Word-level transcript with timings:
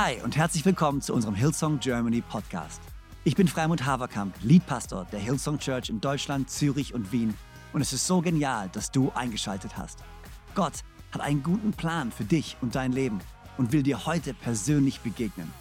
Hi 0.00 0.22
und 0.22 0.36
herzlich 0.36 0.64
willkommen 0.64 1.00
zu 1.00 1.12
unserem 1.12 1.34
Hillsong 1.34 1.80
Germany 1.80 2.20
Podcast. 2.20 2.80
Ich 3.24 3.34
bin 3.34 3.48
Freimund 3.48 3.84
Haverkamp, 3.84 4.32
Leadpastor 4.44 5.08
der 5.10 5.18
Hillsong 5.18 5.58
Church 5.58 5.90
in 5.90 6.00
Deutschland, 6.00 6.48
Zürich 6.48 6.94
und 6.94 7.10
Wien 7.10 7.34
und 7.72 7.80
es 7.80 7.92
ist 7.92 8.06
so 8.06 8.20
genial, 8.20 8.68
dass 8.72 8.92
du 8.92 9.10
eingeschaltet 9.16 9.76
hast. 9.76 9.98
Gott 10.54 10.84
hat 11.10 11.20
einen 11.20 11.42
guten 11.42 11.72
Plan 11.72 12.12
für 12.12 12.22
dich 12.22 12.56
und 12.60 12.76
dein 12.76 12.92
Leben 12.92 13.18
und 13.56 13.72
will 13.72 13.82
dir 13.82 14.06
heute 14.06 14.34
persönlich 14.34 15.00
begegnen. 15.00 15.52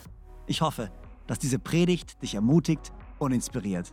Ich 0.46 0.62
hoffe, 0.62 0.92
dass 1.26 1.40
diese 1.40 1.58
Predigt 1.58 2.22
dich 2.22 2.36
ermutigt 2.36 2.92
und 3.18 3.32
inspiriert. 3.32 3.92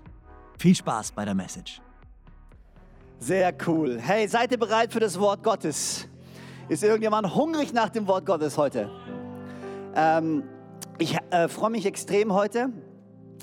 Viel 0.59 0.75
Spaß 0.75 1.13
bei 1.13 1.25
der 1.25 1.35
Message. 1.35 1.81
Sehr 3.19 3.55
cool. 3.67 3.99
Hey, 3.99 4.29
seid 4.29 4.53
ihr 4.53 4.59
bereit 4.59 4.93
für 4.93 5.01
das 5.01 5.19
Wort 5.19 5.43
Gottes? 5.43 6.07
Ist 6.69 6.83
irgendjemand 6.83 7.35
hungrig 7.35 7.73
nach 7.73 7.89
dem 7.89 8.07
Wort 8.07 8.27
Gottes 8.27 8.59
heute? 8.59 8.91
Ähm, 9.95 10.45
ich 10.99 11.17
äh, 11.31 11.49
freue 11.49 11.71
mich 11.71 11.87
extrem 11.87 12.33
heute, 12.33 12.71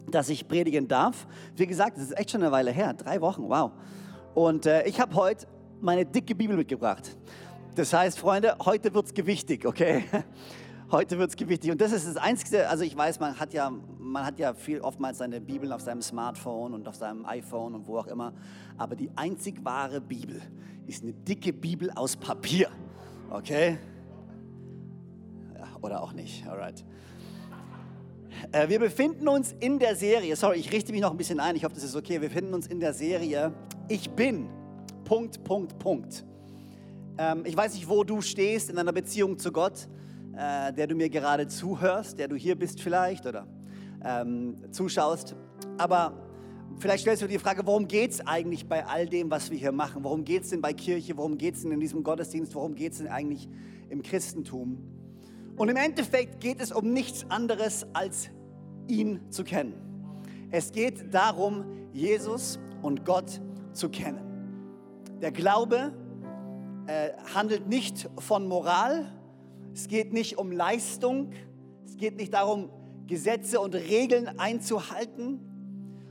dass 0.10 0.30
ich 0.30 0.48
predigen 0.48 0.88
darf. 0.88 1.27
Wie 1.55 1.68
gesagt, 1.68 1.98
es 1.98 2.04
ist 2.04 2.18
echt 2.18 2.32
schon 2.32 2.41
eine 2.41 2.52
Weile 2.52 2.72
her, 2.72 2.94
drei 2.94 3.22
Wochen, 3.22 3.44
wow. 3.48 3.72
Und 4.34 4.66
äh, 4.66 4.84
ich 4.84 5.00
habe 5.00 5.16
heute 5.16 5.48
meine 5.80 6.05
dicke 6.05 6.36
Bibel 6.36 6.55
mitgebracht. 6.58 7.18
Das 7.76 7.94
heißt, 7.94 8.20
Freunde, 8.20 8.55
heute 8.66 8.94
wird 8.94 9.05
es 9.05 9.14
gewichtig, 9.14 9.66
okay? 9.66 10.04
Heute 10.91 11.18
wird 11.18 11.30
es 11.30 11.38
gewichtig. 11.38 11.72
Und 11.72 11.80
das 11.80 11.94
ist 11.94 12.05
das 12.05 12.18
Einzige, 12.18 12.68
also 12.68 12.84
ich 12.84 12.98
weiß, 12.98 13.22
man 13.22 13.40
hat 13.40 13.54
ja, 13.54 13.72
man 13.98 14.26
hat 14.26 14.40
ja 14.40 14.54
viel 14.54 14.82
oftmals 14.82 15.20
seine 15.20 15.40
Bibeln 15.40 15.72
auf 15.72 15.80
seinem 15.80 16.02
Smartphone 16.02 16.74
und 16.74 16.86
auf 16.86 16.96
seinem 16.96 17.26
iPhone 17.26 17.76
und 17.76 17.88
wo 17.88 17.98
auch 17.98 18.08
immer. 18.08 18.34
Aber 18.77 18.98
die 18.98 19.10
einzig 19.16 19.63
wahre 19.63 20.02
Bibel 20.02 20.41
ist 20.88 21.04
eine 21.04 21.13
dicke 21.13 21.54
Bibel 21.54 21.90
aus 21.91 22.18
Papier. 22.18 22.68
Okay? 23.30 23.77
Oder 25.82 26.01
auch 26.01 26.13
nicht, 26.13 26.48
alright. 26.48 26.84
Äh, 28.51 28.70
wir 28.70 28.79
befinden 28.79 29.27
uns 29.27 29.55
in 29.60 29.79
der 29.79 29.96
Serie, 29.96 30.35
sorry, 30.35 30.57
ich 30.57 30.71
richte 30.71 30.91
mich 30.91 31.01
noch 31.01 31.12
ein 31.12 31.18
bisschen 31.18 31.40
ein, 31.40 31.55
ich 31.55 31.63
hoffe, 31.63 31.76
das 31.76 31.84
ist 31.84 31.96
okay. 31.96 32.21
Wir 32.21 32.29
befinden 32.29 32.54
uns 32.54 32.68
in 32.68 32.79
der 32.79 32.93
Serie 32.93 33.54
Ich 33.88 34.10
bin, 34.12 34.49
Punkt, 35.04 35.43
Punkt, 35.43 35.77
Punkt. 35.79 36.26
Ähm, 37.18 37.43
ich 37.46 37.55
weiß 37.55 37.73
nicht, 37.73 37.90
wo 37.90 38.04
du 38.04 38.21
stehst 38.21 38.70
in 38.70 38.76
deiner 38.76 38.93
Beziehung 38.93 39.38
zu 39.38 39.51
Gott 39.51 39.88
äh, 40.35 40.73
der 40.73 40.88
du 40.88 40.96
mir 40.96 41.10
gerade 41.10 41.48
zuhörst, 41.48 42.18
der 42.18 42.27
du 42.27 42.35
hier 42.35 42.55
bist 42.55 42.82
vielleicht 42.82 43.26
oder 43.26 43.48
ähm, 44.04 44.55
zuschaust. 44.71 45.35
Aber 45.77 46.13
vielleicht 46.79 47.01
stellst 47.01 47.21
du 47.21 47.27
dir 47.27 47.34
die 47.34 47.43
Frage, 47.43 47.66
worum 47.66 47.88
geht 47.88 48.12
es 48.12 48.26
eigentlich 48.26 48.68
bei 48.68 48.85
all 48.85 49.07
dem, 49.07 49.29
was 49.29 49.51
wir 49.51 49.57
hier 49.57 49.71
machen? 49.71 50.04
Worum 50.04 50.23
geht 50.23 50.43
es 50.43 50.49
denn 50.49 50.62
bei 50.62 50.73
Kirche? 50.73 51.18
Worum 51.18 51.38
geht 51.38 51.55
es 51.55 51.63
denn 51.63 51.71
in 51.71 51.79
diesem 51.79 52.04
Gottesdienst? 52.04 52.55
Worum 52.55 52.76
geht 52.76 52.93
es 52.93 52.99
denn 52.99 53.07
eigentlich 53.07 53.49
im 53.90 54.01
Christentum? 54.01 54.77
Und 55.62 55.70
im 55.70 55.76
Endeffekt 55.76 56.40
geht 56.40 56.59
es 56.59 56.71
um 56.71 56.91
nichts 56.91 57.23
anderes, 57.29 57.85
als 57.93 58.31
ihn 58.87 59.20
zu 59.29 59.43
kennen. 59.43 59.76
Es 60.49 60.71
geht 60.71 61.13
darum, 61.13 61.65
Jesus 61.93 62.57
und 62.81 63.05
Gott 63.05 63.40
zu 63.71 63.89
kennen. 63.89 65.06
Der 65.22 65.31
Glaube 65.31 65.94
äh, 66.88 67.12
handelt 67.35 67.67
nicht 67.67 68.09
von 68.17 68.47
Moral, 68.47 69.06
es 69.72 69.88
geht 69.88 70.13
nicht 70.13 70.39
um 70.39 70.51
Leistung, 70.51 71.29
es 71.85 71.95
geht 71.95 72.17
nicht 72.17 72.34
darum, 72.34 72.72
Gesetze 73.06 73.59
und 73.59 73.75
Regeln 73.75 74.39
einzuhalten, 74.39 75.41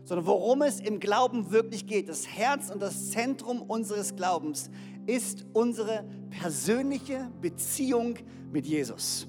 sondern 0.05 0.27
worum 0.27 0.63
es 0.63 0.79
im 0.79 1.01
Glauben 1.01 1.51
wirklich 1.51 1.89
geht. 1.89 2.09
Das 2.09 2.29
Herz 2.29 2.71
und 2.71 2.81
das 2.81 3.11
Zentrum 3.11 3.63
unseres 3.63 4.15
Glaubens 4.15 4.71
ist 5.07 5.45
unsere 5.55 6.05
persönliche 6.31 7.29
Beziehung 7.41 8.15
mit 8.53 8.65
Jesus. 8.65 9.27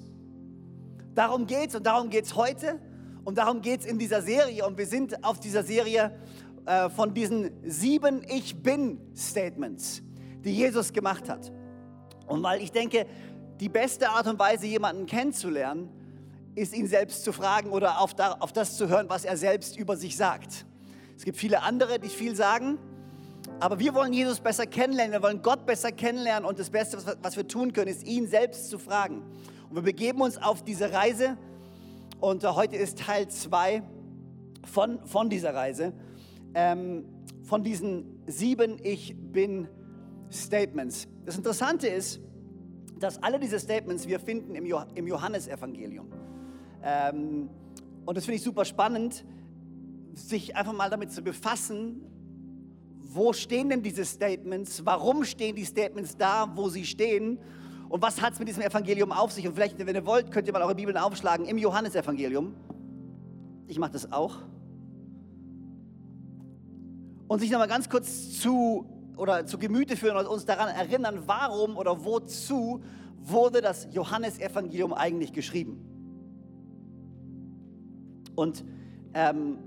Darum 1.14 1.46
geht 1.46 1.70
es 1.70 1.76
und 1.76 1.86
darum 1.86 2.10
geht 2.10 2.26
es 2.26 2.36
heute 2.36 2.80
und 3.24 3.38
darum 3.38 3.62
geht 3.62 3.82
es 3.82 3.86
in 3.86 4.00
dieser 4.00 4.22
Serie. 4.22 4.66
Und 4.66 4.78
wir 4.78 4.88
sind 4.88 5.24
auf 5.24 5.40
dieser 5.40 5.64
Serie 5.64 6.18
äh, 6.66 6.90
von 6.90 7.14
diesen 7.14 7.52
sieben 7.70 8.24
Ich 8.28 8.62
bin-Statements, 8.62 10.02
die 10.44 10.54
Jesus 10.54 10.94
gemacht 10.94 11.30
hat. 11.30 11.52
Und 12.28 12.44
weil 12.44 12.62
ich 12.62 12.72
denke, 12.72 13.06
die 13.60 13.70
beste 13.70 14.10
Art 14.10 14.28
und 14.28 14.40
Weise, 14.40 14.66
jemanden 14.68 15.06
kennenzulernen, 15.06 15.90
ist 16.56 16.76
ihn 16.76 16.88
selbst 16.88 17.24
zu 17.24 17.32
fragen 17.32 17.72
oder 17.72 18.02
auf, 18.02 18.14
das 18.14 18.78
zu 18.78 18.90
hören, 18.90 19.08
was 19.10 19.26
er 19.26 19.38
selbst 19.38 19.78
über 19.78 19.96
sich 19.96 20.18
sagt. 20.18 20.66
Es 21.18 21.24
gibt 21.24 21.38
viele 21.38 21.62
andere, 21.62 22.00
die 22.00 22.10
viel 22.10 22.36
sagen, 22.36 22.78
aber 23.60 23.80
wir 23.80 23.94
wollen 23.94 24.14
Jesus 24.14 24.40
besser 24.40 24.66
kennenlernen, 24.66 25.14
wir 25.14 25.22
wollen 25.22 25.42
Gott 25.42 25.66
besser 25.66 25.92
kennenlernen 25.92 26.46
und 26.46 26.60
das 26.60 26.70
Beste, 26.70 26.98
was 27.22 27.38
wir 27.38 27.48
tun 27.48 27.74
können, 27.74 27.90
ist 27.90 28.04
ihn 28.04 28.28
selbst 28.28 28.70
zu 28.70 28.80
fragen. 28.80 29.22
Wir 29.74 29.84
begeben 29.84 30.20
uns 30.20 30.38
auf 30.38 30.66
diese 30.66 30.92
Reise 30.92 31.38
und 32.20 32.44
äh, 32.44 32.48
heute 32.48 32.76
ist 32.76 33.00
Teil 33.00 33.30
2 33.30 33.82
von, 34.66 35.00
von 35.06 35.30
dieser 35.30 35.54
Reise, 35.54 35.94
ähm, 36.54 37.06
von 37.44 37.64
diesen 37.64 38.22
sieben 38.28 38.80
Ich 38.84 39.16
bin 39.16 39.70
Statements. 40.30 41.08
Das 41.24 41.38
Interessante 41.38 41.88
ist, 41.88 42.20
dass 43.00 43.24
alle 43.24 43.40
diese 43.40 43.58
Statements 43.60 44.10
wir 44.10 44.20
finden 44.20 44.56
im, 44.56 44.66
jo 44.66 44.82
im 44.94 45.08
Johannesevangelium. 45.08 46.12
Ähm, 46.84 47.50
und 48.06 48.18
das 48.18 48.26
finde 48.26 48.40
ich 48.40 48.44
super 48.44 48.66
spannend, 48.66 49.24
sich 50.14 50.54
einfach 50.54 50.74
mal 50.74 50.90
damit 50.90 51.14
zu 51.14 51.22
befassen, 51.22 52.02
wo 53.00 53.32
stehen 53.32 53.70
denn 53.70 53.84
diese 53.84 54.04
Statements, 54.04 54.86
warum 54.86 55.24
stehen 55.24 55.56
die 55.56 55.64
Statements 55.64 56.18
da, 56.18 56.52
wo 56.58 56.68
sie 56.68 56.84
stehen 56.84 57.40
und 57.92 58.02
was 58.02 58.22
hat 58.22 58.32
es 58.32 58.40
mit 58.40 58.48
diesem 58.48 58.64
Evangelium 58.64 59.12
auf 59.12 59.34
sich. 59.34 59.46
Und 59.46 59.54
vielleicht, 59.54 59.78
wenn 59.86 59.94
ihr 59.94 60.06
wollt, 60.06 60.32
könnt 60.32 60.48
ihr 60.48 60.54
mal 60.54 60.62
eure 60.62 60.76
Bibeln 60.76 60.96
aufschlagen 60.96 61.46
im 61.46 61.58
Johannesevangelium. 61.58 62.56
Ich 63.68 63.78
mache 63.80 63.92
das 63.92 64.14
auch. 64.14 64.38
Und 67.28 67.40
sich 67.40 67.52
nochmal 67.52 67.68
ganz 67.68 67.90
kurz 67.90 68.40
zu 68.40 68.86
oder 69.18 69.46
zu 69.46 69.58
Gemüte 69.58 69.98
führen 69.98 70.16
und 70.16 70.26
uns 70.26 70.46
daran 70.46 70.70
erinnern, 70.70 71.24
warum 71.26 71.76
oder 71.76 72.06
wozu 72.06 72.82
wurde 73.18 73.60
das 73.60 73.90
Johannesevangelium 73.92 74.94
eigentlich 74.94 75.34
geschrieben. 75.34 75.86
Und 78.36 78.64
ähm, 79.14 79.58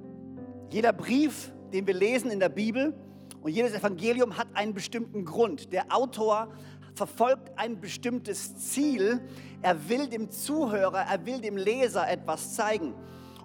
jeder 0.70 0.94
Brief, 0.94 1.52
den 1.74 1.86
wir 1.86 1.94
lesen 1.94 2.30
in 2.30 2.40
der 2.40 2.48
Bibel 2.48 2.94
und 3.42 3.50
jedes 3.50 3.74
Evangelium 3.74 4.38
hat 4.38 4.48
einen 4.54 4.72
bestimmten 4.72 5.26
Grund. 5.26 5.70
Der 5.74 5.94
Autor 5.94 6.48
verfolgt 6.94 7.58
ein 7.58 7.80
bestimmtes 7.80 8.56
Ziel. 8.56 9.20
Er 9.62 9.88
will 9.88 10.08
dem 10.08 10.30
Zuhörer, 10.30 11.00
er 11.00 11.26
will 11.26 11.40
dem 11.40 11.56
Leser 11.56 12.08
etwas 12.08 12.54
zeigen. 12.54 12.94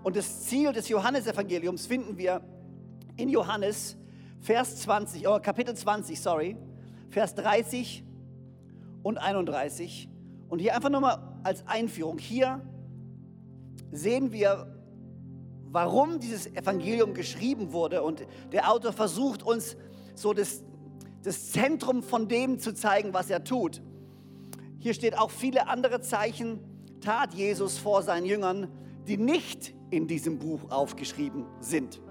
Und 0.04 0.16
das 0.16 0.46
Ziel 0.46 0.72
des 0.72 0.88
Johannesevangeliums 0.90 1.86
finden 1.88 2.18
wir 2.18 2.42
in 3.18 3.30
Johannes 3.30 3.98
Vers 4.42 4.78
20, 4.78 5.28
oh, 5.28 5.40
Kapitel 5.40 5.76
20, 5.76 6.20
sorry, 6.20 6.56
Vers 7.10 7.36
30 7.36 8.06
und 9.04 9.18
31. 9.18 10.10
Und 10.48 10.60
hier 10.60 10.76
einfach 10.76 10.90
nochmal 10.90 11.20
als 11.44 11.68
Einführung. 11.68 12.18
Hier 12.18 12.62
sehen 13.92 14.32
wir, 14.32 14.74
warum 15.72 16.20
dieses 16.20 16.48
Evangelium 16.48 17.14
geschrieben 17.14 17.74
wurde. 17.74 18.02
Und 18.02 18.26
der 18.52 18.72
Autor 18.72 18.94
versucht 18.94 19.44
uns 19.44 19.76
so 20.16 20.34
das, 20.34 20.64
das 21.24 21.52
Zentrum 21.52 22.04
von 22.04 22.28
dem 22.28 22.60
zu 22.60 22.74
zeigen, 22.74 23.14
was 23.14 23.30
er 23.30 23.44
tut. 23.44 23.82
Hier 24.80 24.94
steht 24.94 25.18
auch 25.18 25.32
viele 25.32 25.68
andere 25.68 26.02
Zeichen, 26.02 26.60
tat 27.02 27.34
Jesus 27.34 27.78
vor 27.78 28.04
seinen 28.04 28.26
Jüngern, 28.26 28.72
die 29.08 29.18
nicht 29.18 29.74
in 29.90 30.08
diesem 30.08 30.40
Buch 30.40 30.70
aufgeschrieben 30.70 31.46
sind. 31.60 32.02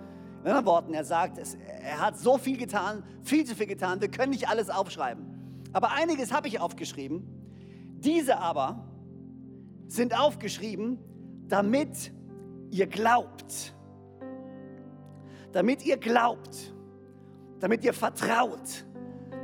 In 0.41 0.47
anderen 0.47 0.67
Worten, 0.67 0.95
er 0.95 1.05
sagt, 1.05 1.39
er 1.39 2.01
hat 2.01 2.19
so 2.19 2.39
viel 2.39 2.57
getan, 2.57 3.03
viel 3.23 3.45
zu 3.45 3.55
viel 3.55 3.67
getan, 3.67 4.01
wir 4.01 4.11
können 4.11 4.31
nicht 4.31 4.49
alles 4.49 4.71
aufschreiben. 4.71 5.25
Aber 5.73 5.93
einiges 5.93 6.33
habe 6.33 6.49
ich 6.49 6.61
aufgeschrieben. 6.61 7.27
Diese 7.99 8.39
aber 8.39 8.87
sind 9.87 10.19
aufgeschrieben, 10.19 10.99
damit 11.49 12.13
ihr 12.71 12.87
glaubt. 12.87 13.75
Damit 15.53 15.85
ihr 15.85 15.97
glaubt. 15.97 16.75
Damit 17.61 17.85
ihr 17.85 17.93
vertraut. 17.93 18.87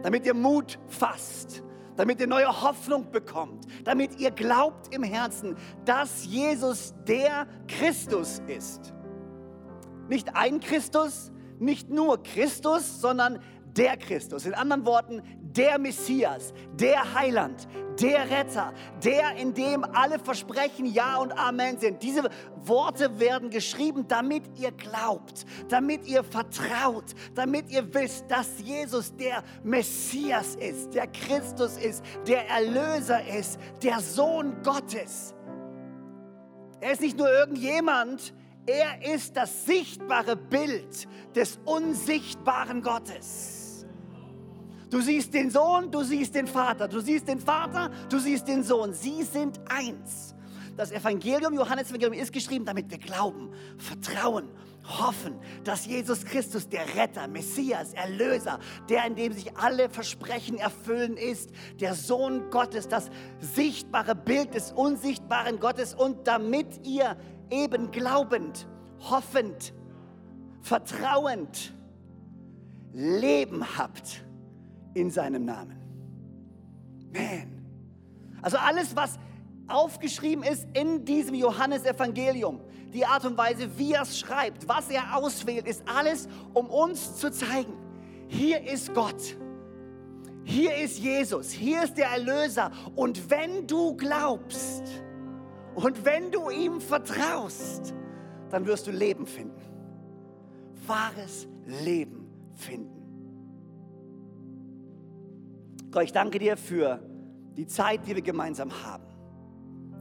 Damit 0.04 0.26
ihr 0.26 0.34
Mut 0.34 0.78
fasst. 0.86 1.62
Damit 1.96 2.20
ihr 2.20 2.26
neue 2.26 2.62
Hoffnung 2.62 3.10
bekommt. 3.10 3.64
Damit 3.84 4.20
ihr 4.20 4.30
glaubt 4.30 4.94
im 4.94 5.02
Herzen, 5.02 5.56
dass 5.86 6.26
Jesus 6.26 6.94
der 7.08 7.46
Christus 7.66 8.42
ist. 8.46 8.92
Nicht 10.08 10.36
ein 10.36 10.60
Christus, 10.60 11.32
nicht 11.58 11.88
nur 11.88 12.22
Christus, 12.22 13.00
sondern 13.00 13.40
der 13.76 13.96
Christus. 13.96 14.46
In 14.46 14.54
anderen 14.54 14.84
Worten, 14.84 15.22
der 15.40 15.78
Messias, 15.78 16.52
der 16.74 17.14
Heiland, 17.14 17.68
der 18.00 18.28
Retter, 18.28 18.72
der, 19.02 19.36
in 19.36 19.54
dem 19.54 19.84
alle 19.84 20.18
Versprechen 20.18 20.86
Ja 20.86 21.18
und 21.18 21.32
Amen 21.32 21.78
sind. 21.78 22.02
Diese 22.02 22.28
Worte 22.56 23.20
werden 23.20 23.50
geschrieben, 23.50 24.06
damit 24.08 24.42
ihr 24.58 24.72
glaubt, 24.72 25.44
damit 25.68 26.06
ihr 26.06 26.24
vertraut, 26.24 27.14
damit 27.34 27.70
ihr 27.70 27.92
wisst, 27.94 28.24
dass 28.28 28.58
Jesus 28.60 29.14
der 29.14 29.42
Messias 29.62 30.56
ist, 30.56 30.94
der 30.94 31.06
Christus 31.08 31.76
ist, 31.76 32.04
der 32.26 32.48
Erlöser 32.48 33.24
ist, 33.26 33.58
der 33.82 34.00
Sohn 34.00 34.60
Gottes. 34.62 35.34
Er 36.80 36.92
ist 36.92 37.00
nicht 37.00 37.16
nur 37.16 37.30
irgendjemand, 37.30 38.34
er 38.66 39.14
ist 39.14 39.36
das 39.36 39.66
sichtbare 39.66 40.36
Bild 40.36 41.06
des 41.34 41.58
unsichtbaren 41.64 42.82
Gottes. 42.82 43.53
Du 44.94 45.00
siehst 45.00 45.34
den 45.34 45.50
Sohn, 45.50 45.90
du 45.90 46.04
siehst 46.04 46.36
den 46.36 46.46
Vater, 46.46 46.86
du 46.86 47.00
siehst 47.00 47.26
den 47.26 47.40
Vater, 47.40 47.90
du 48.08 48.16
siehst 48.20 48.46
den 48.46 48.62
Sohn. 48.62 48.92
Sie 48.94 49.24
sind 49.24 49.58
eins. 49.68 50.36
Das 50.76 50.92
Evangelium, 50.92 51.54
Johannes 51.54 51.90
Evangelium 51.90 52.12
ist 52.12 52.32
geschrieben, 52.32 52.64
damit 52.64 52.88
wir 52.92 52.98
glauben, 52.98 53.50
vertrauen, 53.76 54.48
hoffen, 54.84 55.34
dass 55.64 55.84
Jesus 55.84 56.24
Christus 56.24 56.68
der 56.68 56.94
Retter, 56.94 57.26
Messias, 57.26 57.92
Erlöser, 57.92 58.60
der, 58.88 59.04
in 59.04 59.16
dem 59.16 59.32
sich 59.32 59.56
alle 59.56 59.90
Versprechen 59.90 60.58
erfüllen 60.58 61.16
ist, 61.16 61.50
der 61.80 61.96
Sohn 61.96 62.48
Gottes, 62.50 62.86
das 62.86 63.10
sichtbare 63.40 64.14
Bild 64.14 64.54
des 64.54 64.70
unsichtbaren 64.70 65.58
Gottes 65.58 65.92
und 65.92 66.28
damit 66.28 66.86
ihr 66.86 67.16
eben 67.50 67.90
glaubend, 67.90 68.68
hoffend, 69.00 69.74
vertrauend 70.62 71.74
Leben 72.92 73.76
habt 73.76 74.24
in 74.94 75.10
seinem 75.10 75.44
Namen. 75.44 75.76
Man. 77.12 77.54
Also 78.42 78.58
alles, 78.58 78.94
was 78.94 79.18
aufgeschrieben 79.68 80.44
ist 80.44 80.66
in 80.74 81.04
diesem 81.04 81.34
Johannesevangelium, 81.34 82.60
die 82.92 83.04
Art 83.04 83.24
und 83.24 83.36
Weise, 83.36 83.78
wie 83.78 83.92
er 83.92 84.02
es 84.02 84.18
schreibt, 84.18 84.68
was 84.68 84.90
er 84.90 85.16
auswählt, 85.16 85.66
ist 85.66 85.82
alles, 85.86 86.28
um 86.52 86.66
uns 86.66 87.16
zu 87.16 87.30
zeigen, 87.30 87.72
hier 88.28 88.62
ist 88.62 88.94
Gott. 88.94 89.36
Hier 90.44 90.76
ist 90.76 90.98
Jesus, 90.98 91.50
hier 91.50 91.84
ist 91.84 91.96
der 91.96 92.08
Erlöser. 92.08 92.70
Und 92.94 93.30
wenn 93.30 93.66
du 93.66 93.96
glaubst 93.96 94.82
und 95.74 96.04
wenn 96.04 96.30
du 96.30 96.50
ihm 96.50 96.80
vertraust, 96.80 97.94
dann 98.50 98.66
wirst 98.66 98.86
du 98.86 98.90
Leben 98.90 99.26
finden. 99.26 99.62
Wahres 100.86 101.48
Leben 101.64 102.28
finden. 102.54 102.93
Gott, 105.94 106.02
ich 106.02 106.12
danke 106.12 106.38
dir 106.38 106.58
für 106.58 107.00
die 107.56 107.66
Zeit, 107.66 108.06
die 108.06 108.14
wir 108.14 108.22
gemeinsam 108.22 108.70
haben 108.84 109.14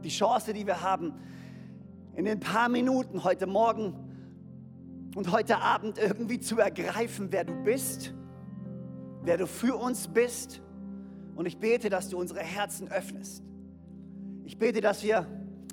die 0.04 0.10
Chance, 0.10 0.52
die 0.52 0.66
wir 0.66 0.82
haben, 0.82 1.14
in 2.14 2.26
den 2.26 2.38
paar 2.38 2.68
Minuten 2.68 3.24
heute 3.24 3.46
Morgen 3.46 3.94
und 5.16 5.32
heute 5.32 5.58
Abend 5.58 5.98
irgendwie 5.98 6.38
zu 6.38 6.58
ergreifen, 6.58 7.28
wer 7.30 7.44
du 7.44 7.54
bist, 7.64 8.12
wer 9.22 9.38
du 9.38 9.46
für 9.46 9.76
uns 9.76 10.08
bist. 10.08 10.60
Und 11.34 11.46
ich 11.46 11.58
bete, 11.58 11.88
dass 11.88 12.10
du 12.10 12.18
unsere 12.18 12.40
Herzen 12.40 12.88
öffnest. 12.88 13.42
Ich 14.44 14.58
bete, 14.58 14.80
dass 14.80 15.02
wir 15.02 15.26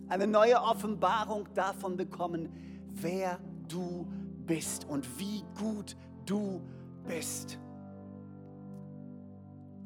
eine 0.07 0.27
neue 0.27 0.61
Offenbarung 0.61 1.47
davon 1.53 1.97
bekommen, 1.97 2.49
wer 2.93 3.37
du 3.67 4.07
bist 4.45 4.85
und 4.85 5.07
wie 5.19 5.43
gut 5.59 5.97
du 6.25 6.61
bist. 7.07 7.59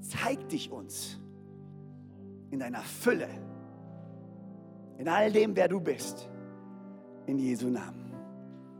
Zeig 0.07 0.47
dich 0.49 0.71
uns 0.71 1.19
in 2.51 2.59
deiner 2.59 2.81
Fülle 2.81 3.27
in 4.97 5.07
all 5.07 5.31
dem, 5.31 5.55
wer 5.55 5.67
du 5.67 5.79
bist. 5.79 6.29
In 7.25 7.39
Jesu 7.39 7.67
Namen. 7.67 8.13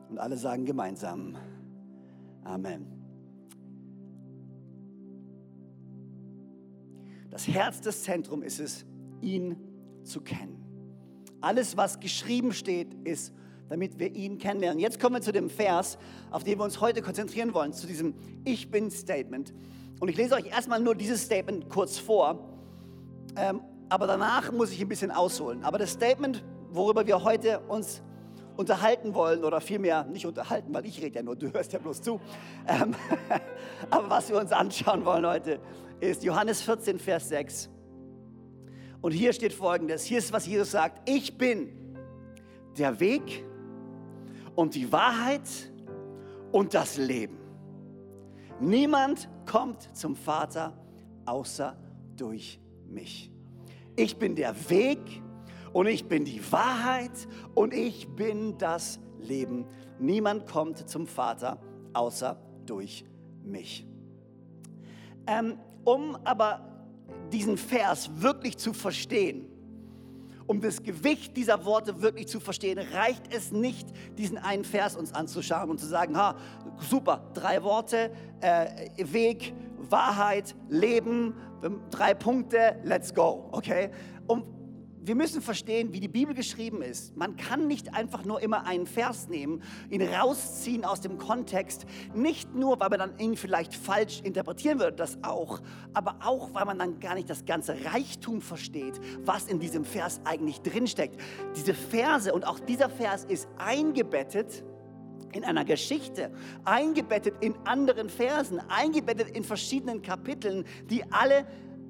Und 0.09 0.19
alle 0.19 0.37
sagen 0.37 0.65
gemeinsam 0.65 1.35
Amen. 2.43 2.85
Das 7.31 7.47
Herz 7.47 7.81
des 7.81 8.03
Zentrums 8.03 8.45
ist 8.45 8.59
es, 8.59 8.85
ihn 9.21 9.57
zu 10.03 10.21
kennen. 10.21 10.63
Alles, 11.41 11.75
was 11.75 11.99
geschrieben 11.99 12.53
steht, 12.53 12.93
ist, 13.03 13.33
damit 13.67 13.99
wir 13.99 14.15
ihn 14.15 14.37
kennenlernen. 14.37 14.79
Jetzt 14.79 14.99
kommen 14.99 15.15
wir 15.15 15.21
zu 15.21 15.33
dem 15.33 15.49
Vers, 15.49 15.97
auf 16.29 16.43
den 16.43 16.59
wir 16.59 16.63
uns 16.63 16.79
heute 16.79 17.01
konzentrieren 17.01 17.53
wollen, 17.53 17.73
zu 17.73 17.87
diesem 17.87 18.13
Ich 18.45 18.69
bin-Statement. 18.69 19.53
Und 19.99 20.09
ich 20.09 20.17
lese 20.17 20.35
euch 20.35 20.47
erstmal 20.47 20.79
nur 20.79 20.95
dieses 20.95 21.23
Statement 21.23 21.69
kurz 21.69 21.97
vor. 21.97 22.39
Ähm, 23.35 23.61
aber 23.89 24.07
danach 24.07 24.51
muss 24.51 24.71
ich 24.71 24.81
ein 24.81 24.87
bisschen 24.87 25.11
ausholen. 25.11 25.63
Aber 25.63 25.77
das 25.77 25.91
Statement, 25.91 26.43
worüber 26.69 27.05
wir 27.05 27.23
heute 27.23 27.59
uns 27.61 28.01
unterhalten 28.57 29.13
wollen, 29.13 29.43
oder 29.43 29.61
vielmehr 29.61 30.05
nicht 30.05 30.25
unterhalten, 30.25 30.73
weil 30.73 30.85
ich 30.85 31.01
rede 31.01 31.15
ja 31.15 31.23
nur, 31.23 31.35
du 31.35 31.51
hörst 31.51 31.73
ja 31.73 31.79
bloß 31.79 32.01
zu. 32.01 32.19
Ähm, 32.67 32.95
aber 33.89 34.09
was 34.09 34.29
wir 34.29 34.37
uns 34.37 34.51
anschauen 34.51 35.05
wollen 35.05 35.25
heute, 35.25 35.59
ist 35.99 36.23
Johannes 36.23 36.61
14, 36.61 36.99
Vers 36.99 37.29
6. 37.29 37.69
Und 39.01 39.11
hier 39.11 39.33
steht 39.33 39.53
folgendes: 39.53 40.03
Hier 40.03 40.17
ist, 40.17 40.33
was 40.33 40.47
Jesus 40.47 40.71
sagt: 40.71 41.07
Ich 41.09 41.37
bin 41.37 41.69
der 42.77 42.99
Weg 42.99 43.45
und 44.55 44.75
die 44.75 44.91
Wahrheit 44.91 45.47
und 46.51 46.73
das 46.73 46.97
Leben. 46.97 47.37
Niemand 48.59 49.29
kommt 49.45 49.95
zum 49.95 50.15
Vater 50.15 50.73
außer 51.25 51.75
durch 52.15 52.59
mich. 52.87 53.31
Ich 53.95 54.17
bin 54.17 54.35
der 54.35 54.69
Weg 54.69 55.21
und 55.73 55.87
ich 55.87 56.07
bin 56.07 56.25
die 56.25 56.41
Wahrheit 56.51 57.27
und 57.53 57.73
ich 57.73 58.07
bin 58.09 58.57
das 58.57 58.99
Leben. 59.19 59.65
Niemand 59.99 60.47
kommt 60.47 60.89
zum 60.89 61.07
Vater 61.07 61.59
außer 61.93 62.37
durch 62.65 63.05
mich. 63.43 63.85
Ähm, 65.27 65.57
um 65.83 66.15
aber 66.23 66.61
diesen 67.31 67.57
Vers 67.57 68.09
wirklich 68.21 68.57
zu 68.57 68.73
verstehen, 68.73 69.47
um 70.47 70.61
das 70.61 70.83
Gewicht 70.83 71.35
dieser 71.37 71.65
Worte 71.65 72.01
wirklich 72.01 72.27
zu 72.27 72.39
verstehen, 72.39 72.79
reicht 72.93 73.33
es 73.33 73.51
nicht, 73.51 73.87
diesen 74.17 74.37
einen 74.37 74.63
Vers 74.63 74.95
uns 74.95 75.13
anzuschauen 75.13 75.69
und 75.69 75.79
zu 75.79 75.87
sagen, 75.87 76.17
ha, 76.17 76.35
super, 76.79 77.29
drei 77.33 77.63
Worte, 77.63 78.11
äh, 78.41 78.67
Weg, 78.97 79.53
Wahrheit, 79.77 80.55
Leben, 80.69 81.35
drei 81.89 82.13
Punkte, 82.13 82.79
let's 82.83 83.13
go, 83.13 83.49
okay? 83.51 83.89
Und 84.27 84.54
wir 85.05 85.15
müssen 85.15 85.41
verstehen, 85.41 85.93
wie 85.93 85.99
die 85.99 86.07
Bibel 86.07 86.33
geschrieben 86.33 86.81
ist. 86.81 87.15
Man 87.15 87.35
kann 87.35 87.67
nicht 87.67 87.93
einfach 87.93 88.25
nur 88.25 88.41
immer 88.41 88.65
einen 88.65 88.87
Vers 88.87 89.27
nehmen, 89.29 89.61
ihn 89.89 90.01
rausziehen 90.01 90.83
aus 90.83 91.01
dem 91.01 91.17
Kontext. 91.17 91.85
Nicht 92.13 92.55
nur, 92.55 92.79
weil 92.79 92.89
man 92.89 92.99
dann 92.99 93.19
ihn 93.19 93.37
vielleicht 93.37 93.75
falsch 93.75 94.21
interpretieren 94.21 94.79
würde, 94.79 94.97
das 94.97 95.17
auch, 95.23 95.61
aber 95.93 96.17
auch, 96.23 96.53
weil 96.53 96.65
man 96.65 96.79
dann 96.79 96.99
gar 96.99 97.15
nicht 97.15 97.29
das 97.29 97.45
ganze 97.45 97.75
Reichtum 97.85 98.41
versteht, 98.41 98.99
was 99.23 99.47
in 99.47 99.59
diesem 99.59 99.85
Vers 99.85 100.21
eigentlich 100.23 100.61
drinsteckt. 100.61 101.19
Diese 101.55 101.73
Verse 101.73 102.33
und 102.33 102.45
auch 102.45 102.59
dieser 102.59 102.89
Vers 102.89 103.25
ist 103.25 103.47
eingebettet 103.57 104.63
in 105.35 105.43
einer 105.43 105.65
Geschichte, 105.65 106.31
eingebettet 106.63 107.35
in 107.41 107.55
anderen 107.65 108.09
Versen, 108.09 108.61
eingebettet 108.69 109.35
in 109.35 109.43
verschiedenen 109.43 110.01
Kapiteln, 110.01 110.65
die 110.89 111.03
alle 111.11 111.45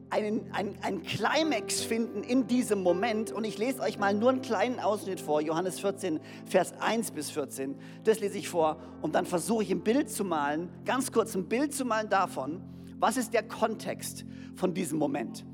einen, 0.09 0.51
einen, 0.51 0.77
einen 0.81 1.03
Climax 1.03 1.81
finden 1.81 2.23
in 2.23 2.47
diesem 2.47 2.83
Moment. 2.83 3.31
Und 3.31 3.43
ich 3.43 3.57
lese 3.57 3.81
euch 3.81 3.97
mal 3.97 4.13
nur 4.13 4.29
einen 4.29 4.41
kleinen 4.41 4.79
Ausschnitt 4.79 5.19
vor, 5.19 5.41
Johannes 5.41 5.79
14, 5.79 6.19
Vers 6.45 6.73
1 6.79 7.11
bis 7.11 7.31
14. 7.31 7.75
Das 8.03 8.19
lese 8.19 8.37
ich 8.37 8.49
vor 8.49 8.77
und 9.01 9.15
dann 9.15 9.25
versuche 9.25 9.63
ich 9.63 9.71
ein 9.71 9.81
Bild 9.81 10.09
zu 10.09 10.23
malen, 10.23 10.69
ganz 10.85 11.11
kurz 11.11 11.35
ein 11.35 11.47
Bild 11.47 11.73
zu 11.73 11.85
malen 11.85 12.09
davon, 12.09 12.61
was 12.99 13.17
ist 13.17 13.33
der 13.33 13.43
Kontext 13.43 14.25
von 14.55 14.73
diesem 14.73 14.97
Moment. 14.97 15.45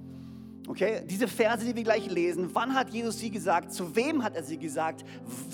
Okay, 0.67 1.01
diese 1.05 1.27
Verse, 1.27 1.65
die 1.65 1.75
wir 1.75 1.83
gleich 1.83 2.09
lesen, 2.09 2.49
wann 2.53 2.75
hat 2.75 2.91
Jesus 2.91 3.19
sie 3.19 3.31
gesagt, 3.31 3.73
zu 3.73 3.95
wem 3.95 4.23
hat 4.23 4.35
er 4.35 4.43
sie 4.43 4.57
gesagt, 4.57 5.03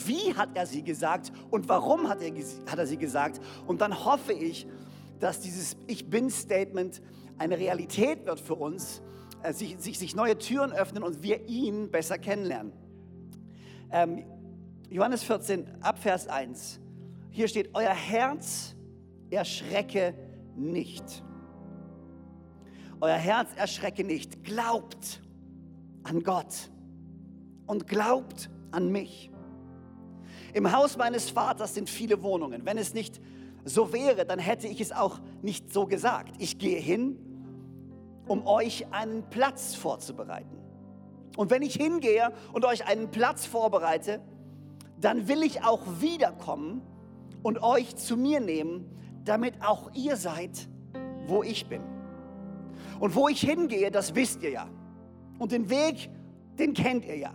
wie 0.05 0.33
hat 0.35 0.49
er 0.53 0.67
sie 0.67 0.83
gesagt 0.83 1.31
und 1.49 1.69
warum 1.69 2.09
hat 2.09 2.21
er, 2.21 2.31
hat 2.69 2.77
er 2.77 2.85
sie 2.85 2.97
gesagt. 2.97 3.39
Und 3.65 3.81
dann 3.81 4.05
hoffe 4.05 4.33
ich, 4.33 4.67
dass 5.19 5.39
dieses 5.39 5.77
Ich 5.87 6.09
bin-Statement 6.09 7.01
eine 7.37 7.57
Realität 7.57 8.25
wird 8.25 8.39
für 8.39 8.55
uns, 8.55 9.01
äh, 9.43 9.53
sich, 9.53 9.77
sich, 9.79 9.99
sich, 9.99 10.15
neue 10.15 10.37
Türen 10.37 10.71
öffnen 10.71 11.03
und 11.03 11.23
wir 11.23 11.47
ihn 11.47 11.91
besser 11.91 12.17
kennenlernen. 12.17 12.73
Ähm, 13.91 14.25
Johannes 14.89 15.23
14, 15.23 15.67
Abvers 15.81 16.27
1. 16.27 16.79
Hier 17.29 17.47
steht, 17.47 17.69
euer 17.73 17.93
Herz 17.93 18.75
erschrecke 19.29 20.13
nicht 20.55 21.23
euer 22.99 23.15
Herz 23.15 23.49
erschrecke 23.55 24.03
nicht. 24.03 24.43
Glaubt 24.43 25.21
an 26.03 26.23
Gott 26.23 26.71
und 27.67 27.87
glaubt 27.87 28.49
an 28.71 28.91
mich. 28.91 29.31
Im 30.53 30.71
Haus 30.71 30.97
meines 30.97 31.29
Vaters 31.29 31.75
sind 31.75 31.89
viele 31.89 32.23
Wohnungen. 32.23 32.65
Wenn 32.65 32.77
es 32.77 32.93
nicht 32.93 33.21
so 33.65 33.93
wäre, 33.93 34.25
dann 34.25 34.39
hätte 34.39 34.67
ich 34.67 34.81
es 34.81 34.91
auch 34.91 35.19
nicht 35.41 35.71
so 35.71 35.85
gesagt. 35.85 36.35
Ich 36.39 36.57
gehe 36.57 36.79
hin, 36.79 37.19
um 38.27 38.45
euch 38.45 38.85
einen 38.91 39.23
Platz 39.29 39.75
vorzubereiten. 39.75 40.57
Und 41.35 41.51
wenn 41.51 41.61
ich 41.61 41.75
hingehe 41.75 42.31
und 42.53 42.65
euch 42.65 42.87
einen 42.87 43.11
Platz 43.11 43.45
vorbereite, 43.45 44.21
dann 44.99 45.27
will 45.27 45.43
ich 45.43 45.63
auch 45.63 45.81
wiederkommen 45.99 46.81
und 47.43 47.61
euch 47.61 47.95
zu 47.95 48.17
mir 48.17 48.39
nehmen, 48.39 48.89
damit 49.23 49.53
auch 49.63 49.91
ihr 49.93 50.15
seid, 50.15 50.67
wo 51.27 51.43
ich 51.43 51.67
bin. 51.67 51.81
Und 52.99 53.15
wo 53.15 53.27
ich 53.27 53.41
hingehe, 53.41 53.91
das 53.91 54.15
wisst 54.15 54.41
ihr 54.41 54.49
ja. 54.49 54.67
Und 55.37 55.51
den 55.51 55.69
Weg, 55.69 56.09
den 56.57 56.73
kennt 56.73 57.05
ihr 57.05 57.17
ja. 57.17 57.33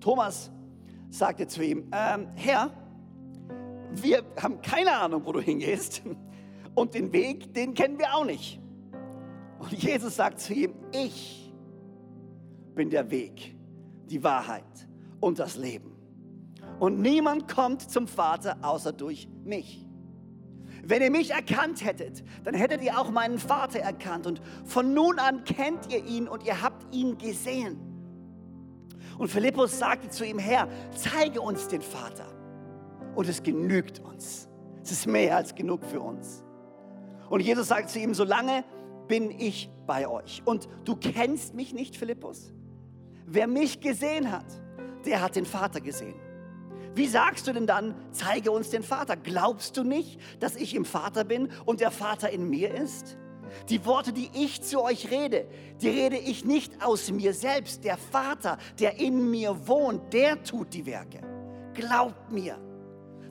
Thomas 0.00 0.50
sagte 1.10 1.46
zu 1.46 1.62
ihm, 1.62 1.90
ähm, 1.92 2.28
Herr, 2.34 2.70
wir 3.92 4.22
haben 4.40 4.60
keine 4.60 4.92
Ahnung, 4.92 5.22
wo 5.24 5.32
du 5.32 5.40
hingehst 5.40 6.02
und 6.74 6.94
den 6.94 7.12
Weg, 7.12 7.54
den 7.54 7.74
kennen 7.74 7.98
wir 7.98 8.14
auch 8.14 8.24
nicht. 8.24 8.60
Und 9.58 9.72
Jesus 9.72 10.16
sagt 10.16 10.40
zu 10.40 10.54
ihm, 10.54 10.74
ich 10.92 11.52
bin 12.74 12.90
der 12.90 13.10
Weg, 13.10 13.56
die 14.08 14.22
Wahrheit 14.22 14.88
und 15.20 15.38
das 15.38 15.56
Leben. 15.56 15.96
Und 16.78 17.00
niemand 17.00 17.48
kommt 17.48 17.90
zum 17.90 18.06
Vater 18.06 18.56
außer 18.62 18.92
durch 18.92 19.28
mich. 19.44 19.84
Wenn 20.84 21.02
ihr 21.02 21.10
mich 21.10 21.32
erkannt 21.32 21.84
hättet, 21.84 22.22
dann 22.44 22.54
hättet 22.54 22.82
ihr 22.82 22.98
auch 22.98 23.10
meinen 23.10 23.38
Vater 23.38 23.80
erkannt. 23.80 24.26
Und 24.26 24.40
von 24.64 24.94
nun 24.94 25.18
an 25.18 25.44
kennt 25.44 25.92
ihr 25.92 26.04
ihn 26.04 26.28
und 26.28 26.44
ihr 26.44 26.62
habt 26.62 26.94
ihn 26.94 27.18
gesehen. 27.18 27.78
Und 29.18 29.28
Philippus 29.28 29.78
sagte 29.78 30.08
zu 30.08 30.24
ihm, 30.24 30.38
Herr, 30.38 30.68
zeige 30.94 31.40
uns 31.40 31.66
den 31.68 31.82
Vater. 31.82 32.26
Und 33.16 33.28
es 33.28 33.42
genügt 33.42 33.98
uns. 33.98 34.48
Es 34.82 34.92
ist 34.92 35.06
mehr 35.06 35.36
als 35.36 35.54
genug 35.54 35.84
für 35.84 36.00
uns. 36.00 36.44
Und 37.28 37.40
Jesus 37.40 37.68
sagt 37.68 37.90
zu 37.90 37.98
ihm, 37.98 38.14
solange 38.14 38.64
bin 39.08 39.30
ich 39.30 39.70
bei 39.86 40.06
euch. 40.06 40.42
Und 40.44 40.68
du 40.84 40.94
kennst 40.96 41.54
mich 41.54 41.72
nicht, 41.72 41.96
Philippus? 41.96 42.52
Wer 43.26 43.46
mich 43.46 43.80
gesehen 43.80 44.30
hat, 44.30 44.46
der 45.04 45.20
hat 45.20 45.36
den 45.36 45.46
Vater 45.46 45.80
gesehen. 45.80 46.14
Wie 46.94 47.06
sagst 47.06 47.46
du 47.46 47.52
denn 47.52 47.66
dann, 47.66 47.94
zeige 48.10 48.50
uns 48.50 48.70
den 48.70 48.82
Vater? 48.82 49.16
Glaubst 49.16 49.76
du 49.76 49.84
nicht, 49.84 50.20
dass 50.40 50.56
ich 50.56 50.74
im 50.74 50.84
Vater 50.84 51.24
bin 51.24 51.48
und 51.64 51.80
der 51.80 51.90
Vater 51.90 52.30
in 52.30 52.48
mir 52.48 52.74
ist? 52.74 53.16
Die 53.68 53.84
Worte, 53.86 54.12
die 54.12 54.30
ich 54.34 54.62
zu 54.62 54.82
euch 54.82 55.10
rede, 55.10 55.46
die 55.80 55.88
rede 55.88 56.16
ich 56.16 56.44
nicht 56.44 56.84
aus 56.84 57.10
mir 57.10 57.32
selbst. 57.32 57.84
Der 57.84 57.96
Vater, 57.96 58.58
der 58.78 58.98
in 58.98 59.30
mir 59.30 59.66
wohnt, 59.66 60.12
der 60.12 60.42
tut 60.42 60.74
die 60.74 60.86
Werke. 60.86 61.20
Glaubt 61.74 62.32
mir, 62.32 62.58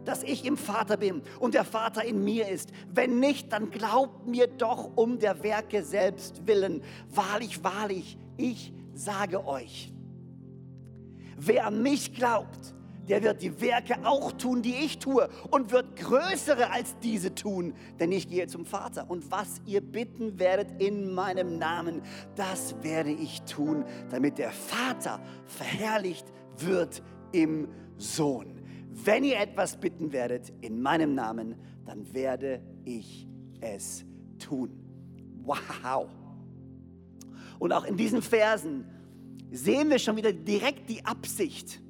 dass 0.08 0.24
ich 0.24 0.46
im 0.46 0.58
Vater 0.58 0.98
bin 0.98 1.22
und 1.40 1.54
der 1.54 1.66
Vater 1.66 2.04
in 2.04 2.24
mir 2.24 2.48
ist. 2.48 2.72
Wenn 2.94 3.20
nicht, 3.20 3.52
dann 3.52 3.70
glaubt 3.72 4.26
mir 4.26 4.48
doch 4.48 4.96
um 4.96 5.20
der 5.20 5.44
Werke 5.44 5.84
selbst 5.84 6.48
willen. 6.48 6.82
Wahrlich, 7.10 7.64
wahrlich, 7.64 8.18
ich 8.38 8.74
sage 8.94 9.46
euch, 9.46 9.94
wer 11.38 11.68
an 11.68 11.82
mich 11.82 12.14
glaubt, 12.14 12.74
der 13.08 13.24
wird 13.24 13.42
die 13.42 13.62
Werke 13.62 14.06
auch 14.06 14.34
tun, 14.34 14.62
die 14.62 14.76
ich 14.76 15.00
tue 15.00 15.30
und 15.50 15.72
wird 15.72 15.96
größere 15.96 16.72
als 16.72 16.98
diese 17.00 17.34
tun, 17.34 17.74
denn 18.00 18.12
ich 18.12 18.28
gehe 18.28 18.48
zum 18.48 18.66
Vater. 18.66 19.10
Und 19.10 19.32
was 19.32 19.62
ihr 19.66 19.82
bitten 19.82 20.40
werdet 20.40 20.82
in 20.82 21.14
meinem 21.14 21.58
Namen, 21.58 22.02
das 22.36 22.76
werde 22.82 23.12
ich 23.12 23.42
tun, 23.44 23.86
damit 24.10 24.38
der 24.38 24.52
Vater 24.52 25.22
verherrlicht 25.46 26.26
wird 26.58 27.02
im 27.32 27.70
Sohn. 27.98 28.57
Wenn 29.04 29.24
ihr 29.24 29.40
etwas 29.40 29.80
bitten 29.80 30.12
werdet 30.12 30.52
in 30.62 30.82
meinem 30.82 31.14
Namen, 31.14 31.56
dann 31.86 32.14
werde 32.14 32.62
ich 32.84 33.28
es 33.62 34.06
tun. 34.40 34.70
Wow. 35.44 36.10
Und 37.60 37.72
auch 37.72 37.86
in 37.86 37.96
diesen 37.96 38.22
Versen 38.22 38.86
sehen 39.52 39.90
wir 39.90 40.00
schon 40.00 40.18
wieder 40.18 40.34
direkt 40.34 40.90
die 40.90 41.06
Absicht 41.06 41.82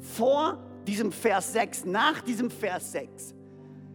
vor 0.00 0.58
diesem 0.86 1.12
Vers 1.12 1.52
6, 1.52 1.84
nach 1.84 2.20
diesem 2.22 2.50
Vers 2.50 2.92
6, 2.92 3.34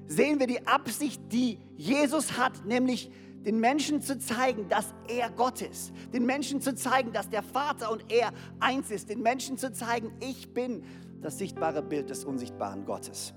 sehen 0.08 0.40
wir 0.40 0.48
die 0.48 0.66
Absicht, 0.66 1.22
die 1.32 1.60
Jesus 1.76 2.38
hat, 2.38 2.66
nämlich 2.66 3.12
den 3.46 3.60
Menschen 3.60 4.02
zu 4.02 4.18
zeigen, 4.20 4.68
dass 4.68 4.94
er 5.08 5.30
Gott 5.30 5.62
ist. 5.62 5.94
Den 6.14 6.26
Menschen 6.26 6.62
zu 6.62 6.76
zeigen, 6.76 7.14
dass 7.14 7.30
der 7.30 7.44
Vater 7.44 7.92
und 7.92 8.06
er 8.12 8.32
eins 8.60 8.92
ist. 8.92 9.10
Den 9.10 9.22
Menschen 9.22 9.58
zu 9.58 9.72
zeigen, 9.72 10.12
ich 10.20 10.54
bin 10.54 10.84
das 11.22 11.38
sichtbare 11.38 11.82
Bild 11.82 12.10
des 12.10 12.26
unsichtbaren 12.26 12.86
Gottes. 12.86 13.34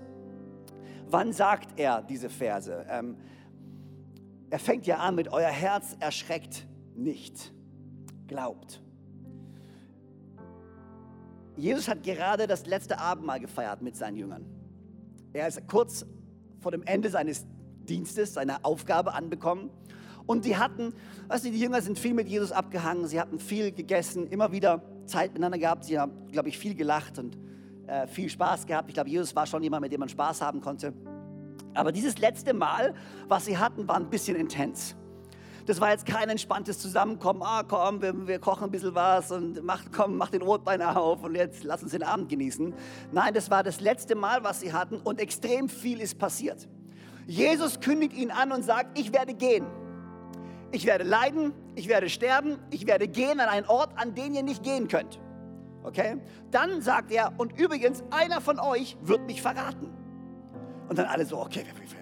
Wann 1.09 1.33
sagt 1.33 1.79
er 1.79 2.03
diese 2.03 2.29
Verse? 2.29 2.87
Ähm, 2.89 3.17
er 4.51 4.59
fängt 4.59 4.87
ja 4.87 4.99
an 4.99 5.15
mit, 5.15 5.33
euer 5.33 5.49
Herz 5.49 5.97
erschreckt 6.01 6.67
nicht, 6.95 7.53
glaubt. 8.27 8.83
Jesus 11.57 11.89
hat 11.89 12.03
gerade 12.03 12.47
das 12.47 12.67
letzte 12.67 12.99
Abendmahl 12.99 13.41
gefeiert 13.41 13.83
mit 13.83 13.97
seinen 13.97 14.17
Jüngern. 14.17 14.45
Er 15.33 15.47
ist 15.47 15.67
kurz 15.69 16.07
vor 16.61 16.73
dem 16.73 16.83
Ende 16.83 17.11
seines 17.11 17.47
Dienstes, 17.89 18.35
seiner 18.35 18.65
Aufgabe 18.65 19.15
anbekommen. 19.15 19.71
Und 20.27 20.45
die 20.45 20.57
hatten, 20.57 20.95
weißt 21.29 21.47
du, 21.47 21.51
die 21.51 21.61
Jünger 21.61 21.83
sind 21.83 21.99
viel 21.99 22.15
mit 22.15 22.29
Jesus 22.29 22.53
abgehangen, 22.53 23.09
sie 23.09 23.21
hatten 23.21 23.39
viel 23.41 23.73
gegessen, 23.73 24.27
immer 24.29 24.53
wieder 24.53 24.83
Zeit 25.07 25.33
miteinander 25.33 25.59
gehabt, 25.59 25.85
sie 25.85 25.99
haben, 25.99 26.29
glaube 26.29 26.49
ich, 26.49 26.59
viel 26.59 26.75
gelacht 26.75 27.19
und 27.19 27.37
äh, 27.91 28.07
viel 28.07 28.29
Spaß 28.29 28.67
gehabt. 28.67 28.89
Ich 28.89 28.95
glaube, 28.95 29.11
Jesus 29.11 29.35
war 29.35 29.47
schon 29.47 29.63
jemand, 29.63 29.83
mit 29.83 29.93
dem 29.93 30.01
man 30.01 30.09
Spaß 30.09 30.41
haben 30.41 30.61
konnte. 30.61 30.93
Aber 31.75 31.93
dieses 31.93 32.19
letzte 32.19 32.55
Mal, 32.55 32.95
was 33.29 33.47
sie 33.47 33.59
hatten, 33.59 33.89
war 33.89 33.97
ein 33.97 34.09
bisschen 34.09 34.37
intens. 34.37 34.97
Das 35.67 35.81
war 35.81 35.91
jetzt 35.91 36.07
kein 36.07 36.29
entspanntes 36.29 36.79
Zusammenkommen. 36.79 37.43
Ah, 37.45 37.63
komm, 37.63 38.01
wir, 38.01 38.27
wir, 38.27 38.39
kochen 38.39 38.65
ein 38.65 38.71
bisschen 38.71 38.95
was 38.95 39.31
und 39.31 39.63
mach, 39.63 39.83
komm, 39.93 40.17
mach 40.17 40.31
den 40.31 40.43
Rotwein 40.43 40.83
auf 40.83 41.23
und 41.23 41.35
jetzt 41.35 41.65
lass 41.65 41.83
uns 41.83 41.93
den 41.93 42.03
Abend 42.03 42.29
genießen. 42.29 42.75
Nein, 43.13 43.35
das 43.35 43.51
war 43.51 43.63
das 43.63 43.81
letzte 43.81 44.15
Mal, 44.15 44.43
was 44.43 44.61
sie 44.61 44.73
hatten 44.73 44.97
und 44.97 45.21
extrem 45.21 45.69
viel 45.69 46.01
ist 46.01 46.19
passiert. 46.19 46.69
Jesus 47.27 47.81
kündigt 47.81 48.15
ihn 48.15 48.31
an 48.31 48.53
und 48.53 48.65
sagt, 48.65 48.99
ich 48.99 49.13
werde 49.13 49.35
gehen. 49.35 49.67
Ich 50.73 50.87
werde 50.87 51.05
leiden, 51.05 51.53
ich 51.75 51.89
werde 51.89 52.09
sterben, 52.09 52.59
ich 52.71 52.87
werde 52.87 53.07
gehen 53.07 53.41
an 53.41 53.49
einen 53.49 53.67
Ort, 53.67 53.91
an 53.97 54.15
den 54.15 54.35
ihr 54.35 54.43
nicht 54.43 54.63
gehen 54.63 54.89
könnt. 54.89 55.21
Okay? 55.83 56.17
Dann 56.51 56.83
sagt 56.83 57.11
er, 57.11 57.33
und 57.39 57.59
übrigens, 57.59 58.03
einer 58.11 58.41
von 58.41 58.59
euch 58.59 58.97
wird 59.03 59.27
mich 59.27 59.43
verraten. 59.43 59.91
Und 60.89 60.99
dann 60.99 61.07
alle 61.07 61.25
so, 61.25 61.39
okay, 61.39 61.63
wer, 61.65 61.75
wer, 61.79 62.01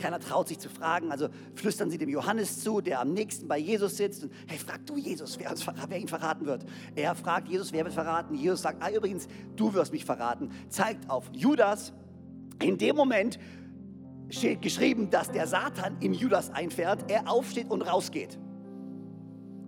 keiner 0.00 0.18
traut 0.18 0.48
sich 0.48 0.58
zu 0.58 0.68
fragen, 0.68 1.12
also 1.12 1.28
flüstern 1.54 1.90
sie 1.90 1.98
dem 1.98 2.08
Johannes 2.08 2.62
zu, 2.62 2.80
der 2.80 3.00
am 3.00 3.12
nächsten 3.12 3.46
bei 3.46 3.58
Jesus 3.58 3.96
sitzt. 3.96 4.24
Und, 4.24 4.32
hey, 4.48 4.58
frag 4.58 4.84
du 4.86 4.96
Jesus, 4.96 5.38
wer, 5.38 5.50
uns, 5.50 5.64
wer 5.88 5.98
ihn 5.98 6.08
verraten 6.08 6.46
wird. 6.46 6.64
Er 6.96 7.14
fragt 7.14 7.48
Jesus, 7.48 7.72
wer 7.72 7.84
wird 7.84 7.94
verraten. 7.94 8.34
Jesus 8.34 8.62
sagt, 8.62 8.82
ah, 8.82 8.90
übrigens, 8.90 9.28
du 9.56 9.72
wirst 9.74 9.92
mich 9.92 10.04
verraten. 10.04 10.50
Zeigt 10.68 11.08
auf 11.08 11.30
Judas. 11.32 11.92
In 12.60 12.78
dem 12.78 12.96
Moment 12.96 13.38
steht 14.30 14.62
geschrieben, 14.62 15.10
dass 15.10 15.30
der 15.30 15.46
Satan 15.46 15.96
in 16.00 16.14
Judas 16.14 16.50
einfährt, 16.50 17.10
er 17.10 17.30
aufsteht 17.30 17.70
und 17.70 17.82
rausgeht. 17.82 18.38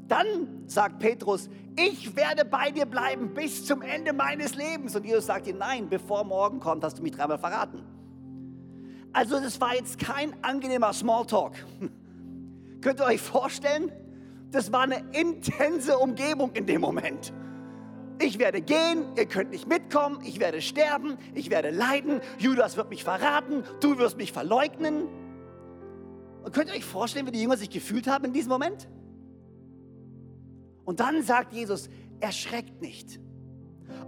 Dann 0.08 0.64
sagt 0.66 0.98
Petrus, 0.98 1.48
ich 1.76 2.16
werde 2.16 2.44
bei 2.44 2.70
dir 2.70 2.86
bleiben 2.86 3.32
bis 3.32 3.64
zum 3.64 3.82
Ende 3.82 4.12
meines 4.12 4.54
Lebens. 4.54 4.94
Und 4.94 5.04
Jesus 5.04 5.26
sagt 5.26 5.46
ihm, 5.46 5.58
nein, 5.58 5.88
bevor 5.88 6.24
morgen 6.24 6.60
kommt, 6.60 6.84
hast 6.84 6.98
du 6.98 7.02
mich 7.02 7.12
dreimal 7.12 7.38
verraten. 7.38 7.82
Also 9.12 9.38
das 9.40 9.60
war 9.60 9.74
jetzt 9.74 9.98
kein 9.98 10.34
angenehmer 10.42 10.92
Smalltalk. 10.92 11.54
Könnt 12.80 13.00
ihr 13.00 13.06
euch 13.06 13.20
vorstellen? 13.20 13.92
Das 14.50 14.72
war 14.72 14.82
eine 14.82 15.02
intense 15.12 15.98
Umgebung 15.98 16.52
in 16.52 16.66
dem 16.66 16.80
Moment. 16.80 17.32
Ich 18.20 18.38
werde 18.38 18.60
gehen, 18.60 19.04
ihr 19.16 19.26
könnt 19.26 19.50
nicht 19.50 19.66
mitkommen, 19.66 20.20
ich 20.24 20.38
werde 20.38 20.60
sterben, 20.60 21.16
ich 21.34 21.50
werde 21.50 21.70
leiden, 21.70 22.20
Judas 22.38 22.76
wird 22.76 22.90
mich 22.90 23.02
verraten, 23.02 23.64
du 23.80 23.98
wirst 23.98 24.16
mich 24.16 24.32
verleugnen. 24.32 25.08
Und 26.44 26.52
könnt 26.52 26.68
ihr 26.68 26.76
euch 26.76 26.84
vorstellen, 26.84 27.26
wie 27.26 27.32
die 27.32 27.40
Jünger 27.40 27.56
sich 27.56 27.70
gefühlt 27.70 28.06
haben 28.06 28.26
in 28.26 28.32
diesem 28.32 28.50
Moment? 28.50 28.88
Und 30.84 31.00
dann 31.00 31.22
sagt 31.22 31.52
Jesus, 31.52 31.88
erschreckt 32.20 32.80
nicht. 32.80 33.20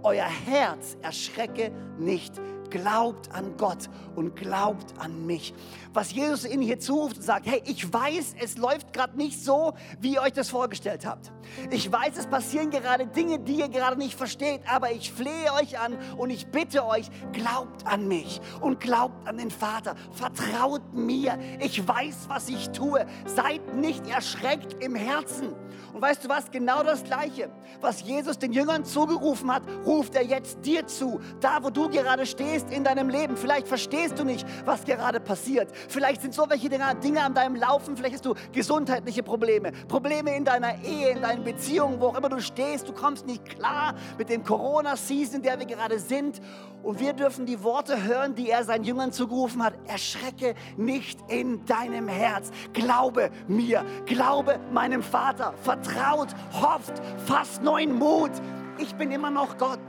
Euer 0.03 0.25
Herz 0.25 0.97
erschrecke 1.01 1.71
nicht 1.97 2.39
Glaubt 2.69 3.31
an 3.31 3.55
Gott 3.57 3.89
und 4.15 4.35
glaubt 4.35 4.93
an 4.99 5.25
mich. 5.25 5.53
Was 5.93 6.11
Jesus 6.11 6.45
Ihnen 6.45 6.61
hier 6.61 6.79
zuruft 6.79 7.17
und 7.17 7.23
sagt, 7.23 7.45
hey, 7.45 7.61
ich 7.65 7.91
weiß, 7.91 8.35
es 8.41 8.57
läuft 8.57 8.93
gerade 8.93 9.17
nicht 9.17 9.43
so, 9.43 9.73
wie 9.99 10.13
ihr 10.13 10.21
euch 10.21 10.33
das 10.33 10.49
vorgestellt 10.49 11.05
habt. 11.05 11.31
Ich 11.71 11.91
weiß, 11.91 12.17
es 12.17 12.27
passieren 12.27 12.69
gerade 12.71 13.07
Dinge, 13.07 13.39
die 13.39 13.59
ihr 13.59 13.69
gerade 13.69 13.97
nicht 13.97 14.15
versteht, 14.17 14.61
aber 14.67 14.91
ich 14.91 15.11
flehe 15.11 15.53
euch 15.53 15.79
an 15.79 15.97
und 16.17 16.29
ich 16.29 16.47
bitte 16.47 16.85
euch, 16.85 17.09
glaubt 17.31 17.85
an 17.87 18.07
mich 18.07 18.41
und 18.61 18.79
glaubt 18.79 19.27
an 19.27 19.37
den 19.37 19.51
Vater. 19.51 19.95
Vertraut 20.11 20.93
mir. 20.93 21.37
Ich 21.59 21.87
weiß, 21.87 22.25
was 22.27 22.49
ich 22.49 22.69
tue. 22.69 23.05
Seid 23.25 23.75
nicht 23.75 24.07
erschreckt 24.07 24.83
im 24.83 24.95
Herzen. 24.95 25.53
Und 25.93 26.01
weißt 26.01 26.25
du 26.25 26.29
was? 26.29 26.51
Genau 26.51 26.83
das 26.83 27.03
Gleiche, 27.03 27.49
was 27.79 28.01
Jesus 28.01 28.37
den 28.37 28.51
Jüngern 28.51 28.83
zugerufen 28.83 29.49
hat, 29.53 29.63
ruft 29.85 30.15
er 30.15 30.25
jetzt 30.25 30.65
dir 30.65 30.85
zu. 30.87 31.21
Da, 31.39 31.63
wo 31.63 31.69
du 31.69 31.89
gerade 31.89 32.25
stehst 32.25 32.54
in 32.63 32.83
deinem 32.83 33.09
Leben. 33.09 33.37
Vielleicht 33.37 33.67
verstehst 33.67 34.19
du 34.19 34.23
nicht, 34.23 34.45
was 34.65 34.85
gerade 34.85 35.19
passiert. 35.19 35.69
Vielleicht 35.89 36.21
sind 36.21 36.33
so 36.33 36.49
welche 36.49 36.69
Dinge 36.69 37.21
an 37.21 37.33
deinem 37.33 37.55
Laufen. 37.55 37.97
Vielleicht 37.97 38.15
hast 38.15 38.25
du 38.25 38.35
gesundheitliche 38.51 39.23
Probleme. 39.23 39.71
Probleme 39.87 40.35
in 40.35 40.45
deiner 40.45 40.83
Ehe, 40.83 41.09
in 41.09 41.21
deinen 41.21 41.43
Beziehungen, 41.43 41.99
wo 41.99 42.07
auch 42.07 42.17
immer 42.17 42.29
du 42.29 42.41
stehst. 42.41 42.87
Du 42.87 42.93
kommst 42.93 43.25
nicht 43.25 43.45
klar 43.45 43.95
mit 44.17 44.29
dem 44.29 44.43
Corona-Season, 44.43 45.37
in 45.37 45.41
der 45.41 45.59
wir 45.59 45.65
gerade 45.65 45.99
sind. 45.99 46.41
Und 46.83 46.99
wir 46.99 47.13
dürfen 47.13 47.45
die 47.45 47.63
Worte 47.63 48.03
hören, 48.03 48.35
die 48.35 48.49
er 48.49 48.63
seinen 48.63 48.83
Jüngern 48.83 49.11
zugerufen 49.11 49.63
hat. 49.63 49.73
Erschrecke 49.87 50.53
nicht 50.77 51.19
in 51.29 51.65
deinem 51.65 52.07
Herz. 52.07 52.51
Glaube 52.73 53.31
mir. 53.47 53.83
Glaube 54.05 54.59
meinem 54.71 55.01
Vater. 55.01 55.53
Vertraut, 55.61 56.29
hofft, 56.53 56.93
fasst 57.25 57.63
neuen 57.63 57.97
Mut. 57.97 58.31
Ich 58.77 58.93
bin 58.95 59.11
immer 59.11 59.31
noch 59.31 59.57
Gott. 59.57 59.79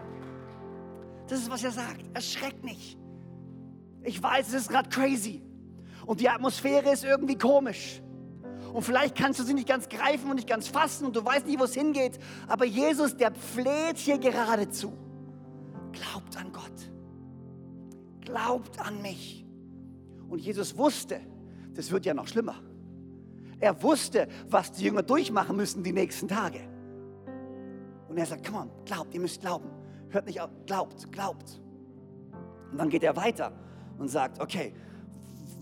Das 1.28 1.40
ist, 1.40 1.50
was 1.50 1.64
er 1.64 1.73
sagt. 1.73 2.04
Erschreck 2.14 2.62
nicht. 2.62 2.99
Ich 4.02 4.23
weiß, 4.23 4.49
es 4.49 4.54
ist 4.54 4.68
gerade 4.68 4.88
crazy. 4.88 5.42
Und 6.06 6.21
die 6.21 6.28
Atmosphäre 6.28 6.92
ist 6.92 7.04
irgendwie 7.04 7.37
komisch. 7.37 8.00
Und 8.73 8.83
vielleicht 8.83 9.16
kannst 9.16 9.40
du 9.40 9.45
sie 9.45 9.54
nicht 9.54 9.68
ganz 9.68 9.88
greifen 9.88 10.30
und 10.30 10.37
nicht 10.37 10.49
ganz 10.49 10.68
fassen 10.68 11.06
und 11.06 11.16
du 11.16 11.25
weißt 11.25 11.47
nicht, 11.47 11.59
wo 11.59 11.64
es 11.64 11.75
hingeht. 11.75 12.18
Aber 12.47 12.64
Jesus, 12.64 13.16
der 13.16 13.35
fleht 13.35 13.97
hier 13.97 14.18
geradezu. 14.18 14.92
Glaubt 15.92 16.37
an 16.37 16.52
Gott. 16.52 16.92
Glaubt 18.21 18.78
an 18.78 19.00
mich. 19.02 19.47
Und 20.28 20.40
Jesus 20.40 20.76
wusste, 20.76 21.21
das 21.75 21.90
wird 21.90 22.04
ja 22.04 22.14
noch 22.14 22.28
schlimmer. 22.28 22.56
Er 23.59 23.83
wusste, 23.83 24.28
was 24.49 24.73
die 24.73 24.85
Jünger 24.85 25.02
durchmachen 25.02 25.56
müssen 25.56 25.83
die 25.83 25.92
nächsten 25.92 26.28
Tage. 26.28 26.61
Und 28.09 28.18
er 28.18 28.26
sagt, 28.26 28.52
on, 28.52 28.71
glaubt, 28.85 29.14
ihr 29.14 29.21
müsst 29.21 29.40
glauben. 29.40 29.71
Hört 30.10 30.26
nicht 30.26 30.40
auf, 30.40 30.50
glaubt, 30.66 31.12
glaubt. 31.12 31.60
Und 32.70 32.78
dann 32.78 32.90
geht 32.90 33.02
er 33.02 33.16
weiter 33.16 33.52
und 33.98 34.08
sagt, 34.08 34.40
okay, 34.40 34.75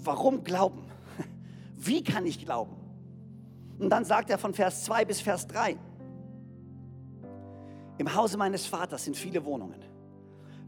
warum 0.02 0.44
glauben? 0.44 0.84
Wie 1.76 2.02
kann 2.02 2.26
ich 2.26 2.44
glauben? 2.44 2.76
Und 3.78 3.90
dann 3.90 4.04
sagt 4.04 4.30
er 4.30 4.38
von 4.38 4.54
Vers 4.54 4.84
2 4.84 5.04
bis 5.04 5.20
Vers 5.20 5.46
3, 5.48 5.76
im 7.98 8.14
Hause 8.14 8.36
meines 8.36 8.66
Vaters 8.66 9.04
sind 9.04 9.16
viele 9.16 9.44
Wohnungen. 9.44 9.80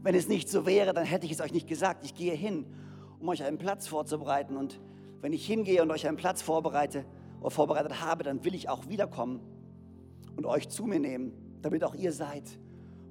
Wenn 0.01 0.15
es 0.15 0.27
nicht 0.27 0.49
so 0.49 0.65
wäre, 0.65 0.93
dann 0.93 1.05
hätte 1.05 1.25
ich 1.25 1.33
es 1.33 1.41
euch 1.41 1.51
nicht 1.51 1.67
gesagt. 1.67 2.05
Ich 2.05 2.15
gehe 2.15 2.33
hin, 2.33 2.65
um 3.19 3.27
euch 3.27 3.43
einen 3.43 3.57
Platz 3.57 3.87
vorzubereiten. 3.87 4.55
Und 4.55 4.79
wenn 5.21 5.33
ich 5.33 5.45
hingehe 5.45 5.81
und 5.81 5.91
euch 5.91 6.07
einen 6.07 6.17
Platz 6.17 6.41
vorbereite 6.41 7.05
oder 7.41 7.51
vorbereitet 7.51 8.01
habe, 8.01 8.23
dann 8.23 8.45
will 8.45 8.55
ich 8.55 8.69
auch 8.69 8.87
wiederkommen 8.87 9.41
und 10.37 10.45
euch 10.45 10.69
zu 10.69 10.85
mir 10.85 10.99
nehmen, 10.99 11.33
damit 11.61 11.83
auch 11.83 11.95
ihr 11.95 12.13
seid, 12.13 12.43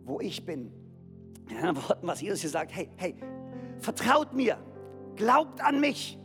wo 0.07 0.21
ich 0.21 0.45
bin. 0.45 0.73
In 1.51 1.57
anderen 1.59 1.89
Worten, 1.89 2.07
was 2.07 2.21
Jesus 2.21 2.41
hier 2.41 2.51
sagt, 2.51 2.75
hey, 2.75 2.89
hey, 2.97 3.15
vertraut 3.79 4.33
mir, 4.33 4.59
glaubt 5.17 5.61
an 5.61 5.81
mich, 5.81 6.19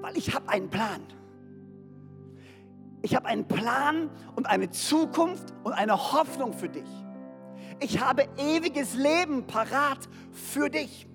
weil 0.00 0.16
ich 0.16 0.34
habe 0.34 0.48
einen 0.48 0.70
Plan. 0.70 1.02
Ich 3.02 3.16
habe 3.16 3.26
einen 3.26 3.46
Plan 3.48 4.10
und 4.36 4.46
eine 4.46 4.70
Zukunft 4.70 5.52
und 5.64 5.72
eine 5.72 6.12
Hoffnung 6.12 6.52
für 6.52 6.68
dich. 6.68 6.88
Ich 7.80 8.00
habe 8.00 8.28
ewiges 8.36 8.94
Leben 8.94 9.46
parat 9.46 10.08
für 10.30 10.70
dich. 10.70 11.08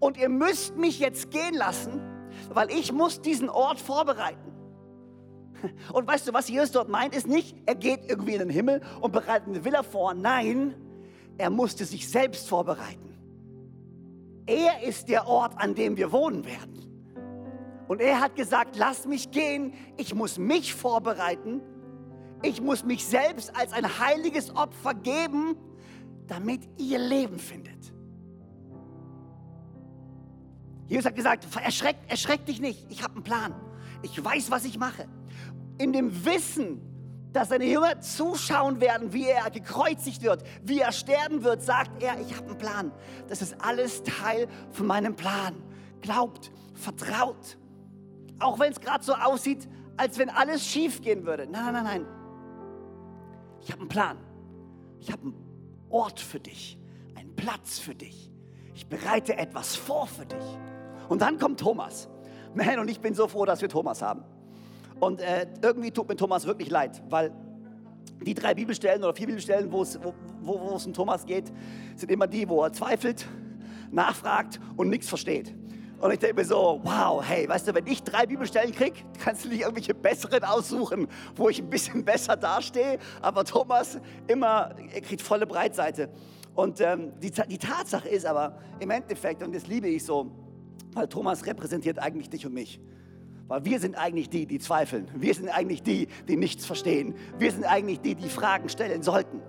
Und 0.00 0.16
ihr 0.16 0.28
müsst 0.28 0.76
mich 0.76 0.98
jetzt 0.98 1.30
gehen 1.30 1.54
lassen, 1.54 2.00
weil 2.52 2.70
ich 2.70 2.92
muss 2.92 3.20
diesen 3.20 3.48
Ort 3.48 3.80
vorbereiten. 3.80 4.43
Und 5.92 6.06
weißt 6.06 6.28
du, 6.28 6.32
was 6.32 6.48
Jesus 6.48 6.72
dort 6.72 6.88
meint, 6.88 7.14
ist 7.14 7.26
nicht, 7.26 7.56
er 7.66 7.74
geht 7.74 8.08
irgendwie 8.08 8.32
in 8.34 8.40
den 8.40 8.50
Himmel 8.50 8.82
und 9.00 9.12
bereitet 9.12 9.48
eine 9.48 9.64
Villa 9.64 9.82
vor. 9.82 10.14
Nein, 10.14 10.74
er 11.38 11.50
musste 11.50 11.84
sich 11.84 12.08
selbst 12.08 12.48
vorbereiten. 12.48 13.14
Er 14.46 14.82
ist 14.82 15.08
der 15.08 15.26
Ort, 15.26 15.54
an 15.56 15.74
dem 15.74 15.96
wir 15.96 16.12
wohnen 16.12 16.44
werden. 16.44 16.74
Und 17.88 18.00
er 18.00 18.20
hat 18.20 18.36
gesagt, 18.36 18.76
lass 18.76 19.06
mich 19.06 19.30
gehen, 19.30 19.74
ich 19.96 20.14
muss 20.14 20.38
mich 20.38 20.74
vorbereiten, 20.74 21.60
ich 22.42 22.60
muss 22.60 22.84
mich 22.84 23.04
selbst 23.04 23.54
als 23.56 23.72
ein 23.72 23.98
heiliges 23.98 24.54
Opfer 24.54 24.94
geben, 24.94 25.56
damit 26.26 26.60
ihr 26.78 26.98
Leben 26.98 27.38
findet. 27.38 27.92
Jesus 30.86 31.06
hat 31.06 31.14
gesagt, 31.14 31.46
erschreck, 31.62 31.96
erschreck 32.08 32.44
dich 32.46 32.60
nicht, 32.60 32.86
ich 32.90 33.02
habe 33.02 33.14
einen 33.14 33.24
Plan. 33.24 33.54
Ich 34.02 34.22
weiß, 34.22 34.50
was 34.50 34.64
ich 34.64 34.78
mache. 34.78 35.08
In 35.78 35.92
dem 35.92 36.24
Wissen, 36.24 36.80
dass 37.32 37.48
seine 37.48 37.64
Jünger 37.64 38.00
zuschauen 38.00 38.80
werden, 38.80 39.12
wie 39.12 39.26
er 39.26 39.50
gekreuzigt 39.50 40.22
wird, 40.22 40.44
wie 40.62 40.80
er 40.80 40.92
sterben 40.92 41.42
wird, 41.42 41.62
sagt 41.62 42.02
er, 42.02 42.18
ich 42.20 42.36
habe 42.36 42.46
einen 42.46 42.58
Plan. 42.58 42.92
Das 43.28 43.42
ist 43.42 43.56
alles 43.60 44.04
Teil 44.04 44.46
von 44.70 44.86
meinem 44.86 45.16
Plan. 45.16 45.54
Glaubt, 46.00 46.52
vertraut. 46.74 47.58
Auch 48.38 48.58
wenn 48.60 48.72
es 48.72 48.80
gerade 48.80 49.04
so 49.04 49.14
aussieht, 49.14 49.68
als 49.96 50.18
wenn 50.18 50.30
alles 50.30 50.64
schief 50.64 51.02
gehen 51.02 51.26
würde. 51.26 51.46
Nein, 51.46 51.72
nein, 51.72 51.84
nein. 51.84 52.06
Ich 53.62 53.70
habe 53.70 53.80
einen 53.80 53.88
Plan. 53.88 54.18
Ich 55.00 55.10
habe 55.10 55.22
einen 55.22 55.34
Ort 55.90 56.20
für 56.20 56.40
dich, 56.40 56.78
einen 57.16 57.34
Platz 57.34 57.78
für 57.78 57.94
dich. 57.94 58.30
Ich 58.74 58.86
bereite 58.88 59.36
etwas 59.36 59.74
vor 59.76 60.06
für 60.06 60.26
dich. 60.26 60.44
Und 61.08 61.20
dann 61.20 61.38
kommt 61.38 61.60
Thomas. 61.60 62.08
Man, 62.54 62.78
und 62.78 62.88
ich 62.88 63.00
bin 63.00 63.14
so 63.14 63.26
froh, 63.26 63.44
dass 63.44 63.60
wir 63.60 63.68
Thomas 63.68 64.02
haben. 64.02 64.24
Und 65.04 65.20
äh, 65.20 65.46
irgendwie 65.60 65.90
tut 65.90 66.08
mir 66.08 66.16
Thomas 66.16 66.46
wirklich 66.46 66.70
leid, 66.70 67.02
weil 67.10 67.30
die 68.22 68.32
drei 68.32 68.54
Bibelstellen 68.54 69.04
oder 69.04 69.14
vier 69.14 69.26
Bibelstellen, 69.26 69.70
wo 69.70 69.82
es, 69.82 70.00
wo, 70.40 70.52
um 70.52 70.92
Thomas 70.94 71.26
geht, 71.26 71.52
sind 71.94 72.10
immer 72.10 72.26
die, 72.26 72.48
wo 72.48 72.62
er 72.62 72.72
zweifelt, 72.72 73.26
nachfragt 73.90 74.58
und 74.78 74.88
nichts 74.88 75.06
versteht. 75.06 75.54
Und 76.00 76.10
ich 76.10 76.20
denke 76.20 76.36
mir 76.36 76.46
so, 76.46 76.80
wow, 76.84 77.22
hey, 77.22 77.46
weißt 77.46 77.68
du, 77.68 77.74
wenn 77.74 77.86
ich 77.86 78.02
drei 78.02 78.24
Bibelstellen 78.24 78.72
kriege, 78.72 79.00
kannst 79.22 79.44
du 79.44 79.50
nicht 79.50 79.60
irgendwelche 79.60 79.92
besseren 79.92 80.42
aussuchen, 80.42 81.06
wo 81.36 81.50
ich 81.50 81.60
ein 81.60 81.68
bisschen 81.68 82.02
besser 82.06 82.34
dastehe. 82.36 82.98
Aber 83.20 83.44
Thomas 83.44 83.98
immer, 84.26 84.74
er 84.90 85.00
kriegt 85.02 85.20
volle 85.20 85.46
Breitseite. 85.46 86.08
Und 86.54 86.80
ähm, 86.80 87.12
die, 87.20 87.30
die 87.30 87.58
Tatsache 87.58 88.08
ist 88.08 88.24
aber 88.24 88.58
im 88.80 88.90
Endeffekt, 88.90 89.42
und 89.42 89.54
das 89.54 89.66
liebe 89.66 89.86
ich 89.86 90.02
so, 90.02 90.30
weil 90.94 91.08
Thomas 91.08 91.44
repräsentiert 91.44 91.98
eigentlich 91.98 92.30
dich 92.30 92.46
und 92.46 92.54
mich. 92.54 92.80
Weil 93.46 93.64
wir 93.64 93.78
sind 93.78 93.96
eigentlich 93.96 94.30
die, 94.30 94.46
die 94.46 94.58
zweifeln. 94.58 95.10
Wir 95.14 95.34
sind 95.34 95.48
eigentlich 95.48 95.82
die, 95.82 96.08
die 96.28 96.36
nichts 96.36 96.64
verstehen. 96.64 97.14
Wir 97.38 97.50
sind 97.50 97.64
eigentlich 97.64 98.00
die, 98.00 98.14
die 98.14 98.28
Fragen 98.28 98.68
stellen 98.68 99.02
sollten. 99.02 99.42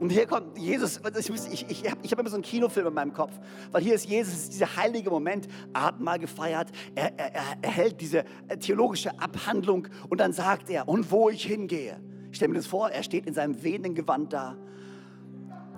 Und 0.00 0.10
hier 0.10 0.26
kommt 0.26 0.56
Jesus, 0.56 1.00
ich, 1.18 1.52
ich, 1.52 1.70
ich 1.70 1.90
habe 1.90 2.08
hab 2.08 2.18
immer 2.20 2.30
so 2.30 2.36
einen 2.36 2.44
Kinofilm 2.44 2.86
in 2.86 2.94
meinem 2.94 3.12
Kopf, 3.12 3.32
weil 3.72 3.82
hier 3.82 3.94
ist 3.94 4.06
Jesus, 4.06 4.48
dieser 4.48 4.76
heilige 4.76 5.10
Moment, 5.10 5.48
Abendmahl 5.72 6.20
gefeiert, 6.20 6.68
er, 6.94 7.18
er, 7.18 7.32
er 7.60 7.70
hält 7.70 8.00
diese 8.00 8.24
äh, 8.46 8.56
theologische 8.58 9.18
Abhandlung 9.18 9.88
und 10.08 10.20
dann 10.20 10.32
sagt 10.32 10.70
er, 10.70 10.88
und 10.88 11.10
wo 11.10 11.30
ich 11.30 11.44
hingehe. 11.44 12.00
Ich 12.30 12.36
stelle 12.36 12.52
mir 12.52 12.58
das 12.58 12.66
vor, 12.66 12.90
er 12.90 13.02
steht 13.02 13.26
in 13.26 13.34
seinem 13.34 13.60
wehenden 13.62 13.94
Gewand 13.94 14.32
da, 14.32 14.56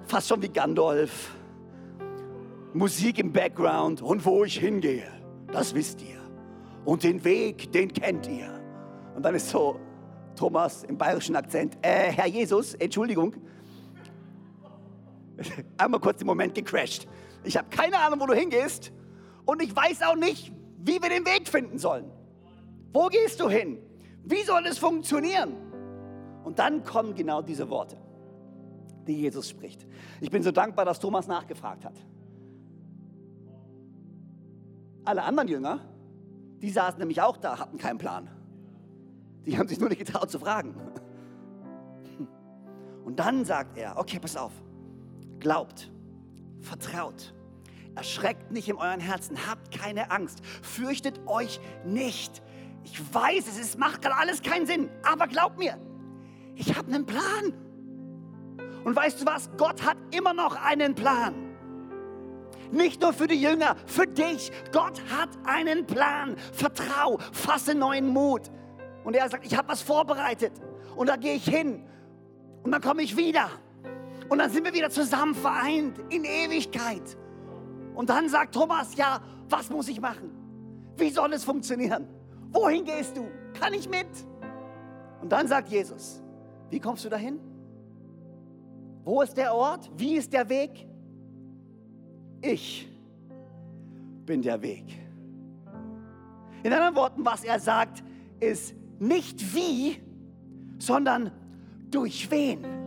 fast 0.04 0.28
schon 0.28 0.42
wie 0.42 0.48
Gandalf, 0.48 1.34
Musik 2.74 3.18
im 3.18 3.32
Background, 3.32 4.02
und 4.02 4.24
wo 4.26 4.44
ich 4.44 4.58
hingehe, 4.58 5.06
das 5.50 5.74
wisst 5.74 6.02
ihr. 6.02 6.19
Und 6.84 7.02
den 7.02 7.22
Weg, 7.24 7.72
den 7.72 7.92
kennt 7.92 8.26
ihr. 8.26 8.60
Und 9.14 9.22
dann 9.22 9.34
ist 9.34 9.50
so 9.50 9.78
Thomas 10.34 10.84
im 10.84 10.96
bayerischen 10.96 11.36
Akzent, 11.36 11.76
äh, 11.82 12.10
Herr 12.12 12.26
Jesus, 12.26 12.74
Entschuldigung, 12.74 13.34
einmal 15.76 16.00
kurz 16.00 16.18
den 16.18 16.26
Moment 16.26 16.54
gecrashed. 16.54 17.06
Ich 17.44 17.56
habe 17.56 17.68
keine 17.70 17.98
Ahnung, 17.98 18.20
wo 18.20 18.26
du 18.26 18.34
hingehst 18.34 18.92
und 19.44 19.62
ich 19.62 19.74
weiß 19.74 20.02
auch 20.02 20.16
nicht, 20.16 20.52
wie 20.78 21.02
wir 21.02 21.08
den 21.08 21.26
Weg 21.26 21.48
finden 21.48 21.78
sollen. 21.78 22.10
Wo 22.92 23.08
gehst 23.08 23.40
du 23.40 23.48
hin? 23.48 23.78
Wie 24.24 24.42
soll 24.42 24.66
es 24.66 24.78
funktionieren? 24.78 25.54
Und 26.44 26.58
dann 26.58 26.84
kommen 26.84 27.14
genau 27.14 27.42
diese 27.42 27.68
Worte, 27.68 27.96
die 29.06 29.20
Jesus 29.20 29.48
spricht. 29.48 29.86
Ich 30.20 30.30
bin 30.30 30.42
so 30.42 30.50
dankbar, 30.50 30.84
dass 30.84 30.98
Thomas 30.98 31.26
nachgefragt 31.26 31.84
hat. 31.84 31.94
Alle 35.04 35.22
anderen 35.22 35.48
Jünger, 35.48 35.80
die 36.60 36.70
saßen 36.70 36.98
nämlich 36.98 37.20
auch 37.22 37.36
da, 37.36 37.58
hatten 37.58 37.78
keinen 37.78 37.98
Plan. 37.98 38.28
Die 39.46 39.58
haben 39.58 39.68
sich 39.68 39.80
nur 39.80 39.88
nicht 39.88 39.98
getraut 39.98 40.30
zu 40.30 40.38
fragen. 40.38 40.74
Und 43.04 43.18
dann 43.18 43.44
sagt 43.44 43.76
er, 43.76 43.96
okay, 43.98 44.18
pass 44.20 44.36
auf, 44.36 44.52
Glaubt, 45.40 45.90
vertraut, 46.60 47.34
erschreckt 47.94 48.52
nicht 48.52 48.68
in 48.68 48.76
euren 48.76 49.00
Herzen, 49.00 49.48
habt 49.48 49.70
keine 49.70 50.10
Angst, 50.10 50.44
fürchtet 50.44 51.18
euch 51.26 51.60
nicht. 51.84 52.42
Ich 52.84 53.02
weiß, 53.12 53.48
es 53.48 53.58
ist, 53.58 53.78
macht 53.78 54.02
gerade 54.02 54.16
alles 54.16 54.42
keinen 54.42 54.66
Sinn, 54.66 54.90
aber 55.02 55.28
glaubt 55.28 55.58
mir, 55.58 55.78
ich 56.56 56.76
habe 56.76 56.92
einen 56.92 57.06
Plan. 57.06 57.54
Und 58.84 58.94
weißt 58.94 59.22
du 59.22 59.26
was? 59.26 59.50
Gott 59.56 59.82
hat 59.82 59.96
immer 60.14 60.34
noch 60.34 60.56
einen 60.56 60.94
Plan. 60.94 61.49
Nicht 62.72 63.02
nur 63.02 63.12
für 63.12 63.26
die 63.26 63.40
Jünger, 63.40 63.76
für 63.86 64.06
dich. 64.06 64.52
Gott 64.72 65.00
hat 65.10 65.30
einen 65.44 65.86
Plan. 65.86 66.36
Vertrau, 66.52 67.18
fasse 67.32 67.74
neuen 67.74 68.08
Mut. 68.08 68.42
Und 69.04 69.16
er 69.16 69.28
sagt, 69.28 69.46
ich 69.46 69.56
habe 69.56 69.68
was 69.68 69.82
vorbereitet. 69.82 70.52
Und 70.96 71.08
da 71.08 71.16
gehe 71.16 71.34
ich 71.34 71.44
hin. 71.44 71.84
Und 72.62 72.72
dann 72.72 72.80
komme 72.80 73.02
ich 73.02 73.16
wieder. 73.16 73.48
Und 74.28 74.38
dann 74.38 74.50
sind 74.50 74.64
wir 74.64 74.72
wieder 74.72 74.90
zusammen 74.90 75.34
vereint 75.34 75.98
in 76.08 76.24
Ewigkeit. 76.24 77.16
Und 77.94 78.10
dann 78.10 78.28
sagt 78.28 78.54
Thomas, 78.54 78.94
ja, 78.96 79.20
was 79.48 79.70
muss 79.70 79.88
ich 79.88 80.00
machen? 80.00 80.30
Wie 80.96 81.10
soll 81.10 81.32
es 81.32 81.44
funktionieren? 81.44 82.08
Wohin 82.52 82.84
gehst 82.84 83.16
du? 83.16 83.28
Kann 83.58 83.74
ich 83.74 83.88
mit? 83.88 84.08
Und 85.20 85.30
dann 85.32 85.48
sagt 85.48 85.68
Jesus, 85.68 86.22
wie 86.70 86.78
kommst 86.78 87.04
du 87.04 87.08
dahin? 87.08 87.40
Wo 89.04 89.22
ist 89.22 89.36
der 89.36 89.54
Ort? 89.54 89.90
Wie 89.96 90.14
ist 90.14 90.32
der 90.32 90.48
Weg? 90.48 90.86
Ich 92.42 92.88
bin 94.26 94.42
der 94.42 94.60
Weg. 94.62 94.84
In 96.62 96.72
anderen 96.72 96.94
Worten, 96.94 97.24
was 97.24 97.44
er 97.44 97.58
sagt, 97.58 98.02
ist 98.38 98.74
nicht 98.98 99.54
wie, 99.54 99.98
sondern 100.78 101.30
durch 101.90 102.30
wen. 102.30 102.79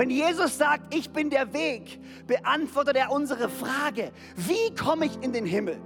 Wenn 0.00 0.08
Jesus 0.08 0.56
sagt, 0.56 0.94
ich 0.94 1.10
bin 1.10 1.28
der 1.28 1.52
Weg, 1.52 2.00
beantwortet 2.26 2.96
er 2.96 3.12
unsere 3.12 3.50
Frage, 3.50 4.12
wie 4.34 4.74
komme 4.74 5.04
ich 5.04 5.22
in 5.22 5.34
den 5.34 5.44
Himmel? 5.44 5.78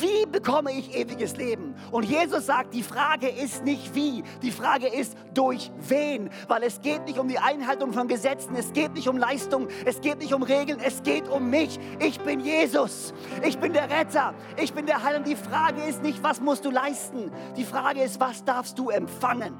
Wie 0.00 0.26
bekomme 0.26 0.72
ich 0.72 0.92
ewiges 0.92 1.36
Leben? 1.36 1.76
Und 1.92 2.02
Jesus 2.02 2.46
sagt, 2.46 2.74
die 2.74 2.82
Frage 2.82 3.28
ist 3.28 3.64
nicht 3.64 3.94
wie, 3.94 4.24
die 4.42 4.50
Frage 4.50 4.88
ist 4.88 5.16
durch 5.34 5.70
wen, 5.86 6.30
weil 6.48 6.64
es 6.64 6.80
geht 6.80 7.04
nicht 7.04 7.16
um 7.16 7.28
die 7.28 7.38
Einhaltung 7.38 7.92
von 7.92 8.08
Gesetzen, 8.08 8.56
es 8.56 8.72
geht 8.72 8.94
nicht 8.94 9.06
um 9.06 9.16
Leistung, 9.16 9.68
es 9.84 10.00
geht 10.00 10.18
nicht 10.18 10.34
um 10.34 10.42
Regeln, 10.42 10.80
es 10.84 11.04
geht 11.04 11.28
um 11.28 11.48
mich. 11.48 11.78
Ich 12.00 12.18
bin 12.18 12.40
Jesus, 12.40 13.14
ich 13.46 13.56
bin 13.56 13.72
der 13.72 13.88
Retter, 13.88 14.34
ich 14.60 14.72
bin 14.72 14.86
der 14.86 15.04
Heiland. 15.04 15.28
Die 15.28 15.36
Frage 15.36 15.80
ist 15.84 16.02
nicht, 16.02 16.20
was 16.24 16.40
musst 16.40 16.64
du 16.64 16.72
leisten, 16.72 17.30
die 17.56 17.64
Frage 17.64 18.02
ist, 18.02 18.18
was 18.18 18.44
darfst 18.44 18.76
du 18.80 18.90
empfangen? 18.90 19.54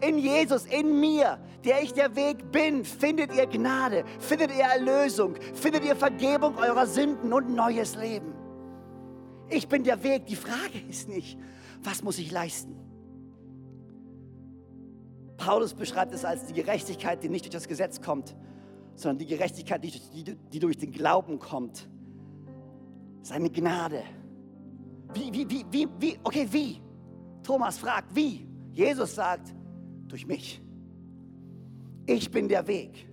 In 0.00 0.18
Jesus, 0.18 0.64
in 0.66 1.00
mir, 1.00 1.38
der 1.64 1.82
ich 1.82 1.92
der 1.92 2.14
Weg 2.14 2.50
bin, 2.52 2.84
findet 2.84 3.34
ihr 3.34 3.46
Gnade, 3.46 4.04
findet 4.18 4.50
ihr 4.50 4.64
Erlösung, 4.64 5.36
findet 5.54 5.84
ihr 5.84 5.96
Vergebung 5.96 6.56
eurer 6.56 6.86
Sünden 6.86 7.32
und 7.32 7.54
neues 7.54 7.96
Leben. 7.96 8.32
Ich 9.50 9.68
bin 9.68 9.84
der 9.84 10.02
Weg. 10.02 10.26
Die 10.26 10.36
Frage 10.36 10.78
ist 10.88 11.08
nicht, 11.08 11.38
was 11.82 12.02
muss 12.02 12.18
ich 12.18 12.30
leisten? 12.30 12.76
Paulus 15.36 15.74
beschreibt 15.74 16.12
es 16.12 16.24
als 16.24 16.46
die 16.46 16.52
Gerechtigkeit, 16.52 17.22
die 17.22 17.28
nicht 17.28 17.44
durch 17.44 17.52
das 17.52 17.68
Gesetz 17.68 18.00
kommt, 18.00 18.36
sondern 18.94 19.18
die 19.18 19.26
Gerechtigkeit, 19.26 19.82
die, 19.82 20.58
durch 20.58 20.76
den 20.76 20.90
Glauben 20.90 21.38
kommt. 21.38 21.88
Seine 23.22 23.48
Gnade. 23.48 24.02
Wie, 25.14 25.32
wie, 25.32 25.48
wie, 25.48 25.64
wie, 25.70 25.88
wie, 25.98 26.18
okay, 26.22 26.46
wie? 26.50 26.82
Thomas 27.42 27.78
fragt, 27.78 28.14
wie? 28.14 28.46
Jesus 28.72 29.14
sagt, 29.14 29.54
durch 30.08 30.26
mich. 30.26 30.60
Ich 32.06 32.30
bin 32.30 32.48
der 32.48 32.66
Weg. 32.66 33.08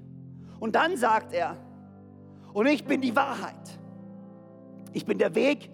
Und 0.59 0.75
dann 0.75 0.97
sagt 0.97 1.33
er, 1.33 1.57
und 2.53 2.67
ich 2.67 2.85
bin 2.85 3.01
die 3.01 3.15
Wahrheit. 3.15 3.79
Ich 4.93 5.05
bin 5.05 5.17
der 5.17 5.35
Weg. 5.35 5.69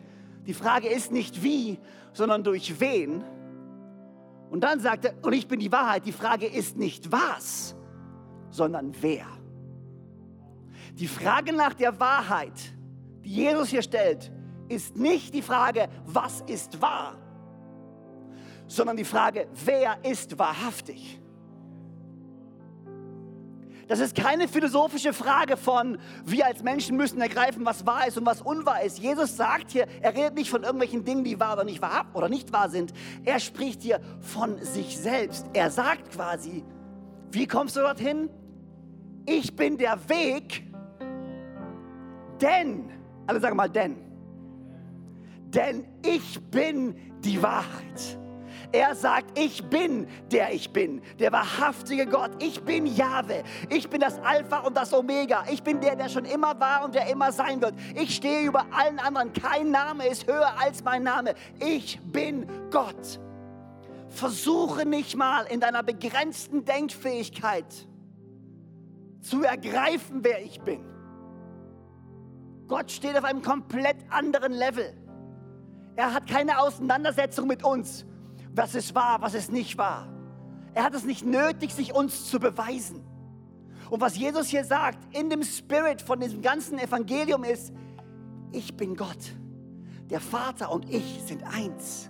Die 0.48 0.54
Frage 0.54 0.88
ist 0.88 1.12
nicht 1.12 1.44
wie, 1.44 1.80
sondern 2.14 2.44
durch 2.44 2.80
wen. 2.80 3.24
Und 4.50 4.62
dann 4.62 4.80
sagt 4.80 5.06
er, 5.06 5.14
und 5.22 5.34
ich 5.34 5.48
bin 5.48 5.60
die 5.60 5.72
Wahrheit. 5.72 6.06
Die 6.06 6.12
Frage 6.12 6.48
ist 6.48 6.76
nicht 6.76 7.12
was, 7.12 7.76
sondern 8.50 8.94
wer. 9.00 9.28
Die 10.94 11.08
Frage 11.08 11.54
nach 11.54 11.74
der 11.74 12.00
Wahrheit, 12.00 12.60
die 13.24 13.30
Jesus 13.30 13.70
hier 13.70 13.84
stellt, 13.84 14.32
ist 14.68 14.98
nicht 14.98 15.34
die 15.34 15.42
Frage, 15.42 15.88
was 16.06 16.42
ist 16.42 16.82
wahr, 16.82 17.21
sondern 18.72 18.96
die 18.96 19.04
Frage, 19.04 19.48
wer 19.66 19.98
ist 20.04 20.40
wahrhaftig? 20.40 21.20
Das 23.90 24.00
ist 24.00 24.16
keine 24.16 24.48
philosophische 24.48 25.12
Frage 25.12 25.58
von, 25.58 25.98
wir 26.24 26.46
als 26.46 26.64
Menschen 26.64 26.96
müssen 26.96 27.20
ergreifen, 27.20 27.66
was 27.66 27.86
wahr 27.86 28.08
ist 28.08 28.18
und 28.18 28.26
was 28.26 28.42
unwahr 28.42 28.82
ist. 28.84 29.00
Jesus 29.00 29.36
sagt 29.36 29.72
hier, 29.72 29.86
er 30.00 30.16
redet 30.16 30.36
nicht 30.36 30.50
von 30.50 30.64
irgendwelchen 30.64 31.04
Dingen, 31.04 31.26
die 31.26 31.38
wahr 31.38 31.56
oder 31.56 31.66
nicht 31.66 31.82
wahr 31.82 32.06
oder 32.14 32.30
nicht 32.30 32.54
wahr 32.54 32.70
sind. 32.70 32.94
Er 33.26 33.42
spricht 33.42 33.82
hier 33.82 34.00
von 34.22 34.58
sich 34.64 34.98
selbst. 34.98 35.48
Er 35.52 35.70
sagt 35.70 36.12
quasi, 36.12 36.64
wie 37.32 37.48
kommst 37.48 37.76
du 37.76 37.82
dorthin? 37.82 38.30
Ich 39.26 39.54
bin 39.54 39.78
der 39.78 40.00
Weg, 40.08 40.64
denn, 42.40 42.90
alle 43.28 43.42
sagen 43.42 43.58
mal 43.58 43.70
denn, 43.70 43.98
denn 45.50 45.86
ich 46.02 46.40
bin 46.50 46.96
die 47.20 47.44
Wahrheit. 47.44 48.18
Er 48.74 48.96
sagt, 48.96 49.38
ich 49.38 49.64
bin 49.66 50.08
der 50.32 50.54
ich 50.54 50.72
bin, 50.72 51.02
der 51.20 51.32
wahrhaftige 51.32 52.06
Gott. 52.06 52.32
Ich 52.42 52.62
bin 52.62 52.86
Jahwe. 52.86 53.44
Ich 53.70 53.90
bin 53.90 54.00
das 54.00 54.20
Alpha 54.20 54.60
und 54.60 54.78
das 54.78 54.94
Omega. 54.94 55.44
Ich 55.52 55.62
bin 55.62 55.82
der, 55.82 55.96
der 55.96 56.10
schon 56.10 56.26
immer 56.26 56.60
war 56.60 56.86
und 56.86 56.96
der 56.96 57.10
immer 57.10 57.32
sein 57.32 57.62
wird. 57.62 57.74
Ich 57.96 58.16
stehe 58.16 58.42
über 58.48 58.66
allen 58.72 59.00
anderen. 59.00 59.34
Kein 59.34 59.72
Name 59.72 60.08
ist 60.08 60.28
höher 60.28 60.54
als 60.60 60.84
mein 60.84 61.04
Name. 61.04 61.36
Ich 61.60 62.00
bin 62.02 62.48
Gott. 62.70 63.20
Versuche 64.10 64.86
nicht 64.86 65.16
mal 65.16 65.46
in 65.46 65.60
deiner 65.60 65.84
begrenzten 65.84 66.66
Denkfähigkeit 66.66 67.88
zu 69.22 69.44
ergreifen, 69.44 70.20
wer 70.24 70.44
ich 70.44 70.60
bin. 70.62 70.86
Gott 72.68 72.92
steht 72.92 73.18
auf 73.18 73.24
einem 73.24 73.42
komplett 73.42 73.98
anderen 74.10 74.54
Level. 74.54 74.94
Er 75.96 76.14
hat 76.14 76.28
keine 76.28 76.60
Auseinandersetzung 76.60 77.48
mit 77.48 77.64
uns 77.64 78.06
was 78.54 78.76
es 78.76 78.94
war, 78.96 79.22
was 79.22 79.34
es 79.34 79.50
nicht 79.50 79.78
war. 79.78 80.08
Er 80.74 80.84
hat 80.84 80.94
es 80.94 81.04
nicht 81.04 81.26
nötig, 81.26 81.74
sich 81.74 81.94
uns 81.94 82.30
zu 82.30 82.40
beweisen. 82.40 83.04
Und 83.90 84.00
was 84.00 84.18
Jesus 84.18 84.48
hier 84.48 84.64
sagt, 84.64 85.00
in 85.16 85.30
dem 85.30 85.44
Spirit 85.44 86.02
von 86.02 86.20
diesem 86.20 86.42
ganzen 86.42 86.80
Evangelium 86.80 87.44
ist, 87.44 87.74
ich 88.52 88.76
bin 88.78 88.96
Gott. 88.96 89.36
Der 90.10 90.22
Vater 90.22 90.72
und 90.72 90.90
ich 90.90 91.22
sind 91.26 91.44
eins. 91.44 92.10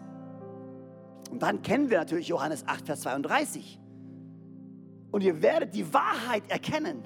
Und 1.32 1.42
dann 1.42 1.62
kennen 1.62 1.90
wir 1.90 1.98
natürlich 2.00 2.28
Johannes 2.28 2.68
8, 2.68 2.86
Vers 2.86 3.02
32. 3.02 3.80
Und 5.12 5.24
ihr 5.24 5.42
werdet 5.42 5.74
die 5.74 5.92
Wahrheit 5.94 6.44
erkennen. 6.50 7.04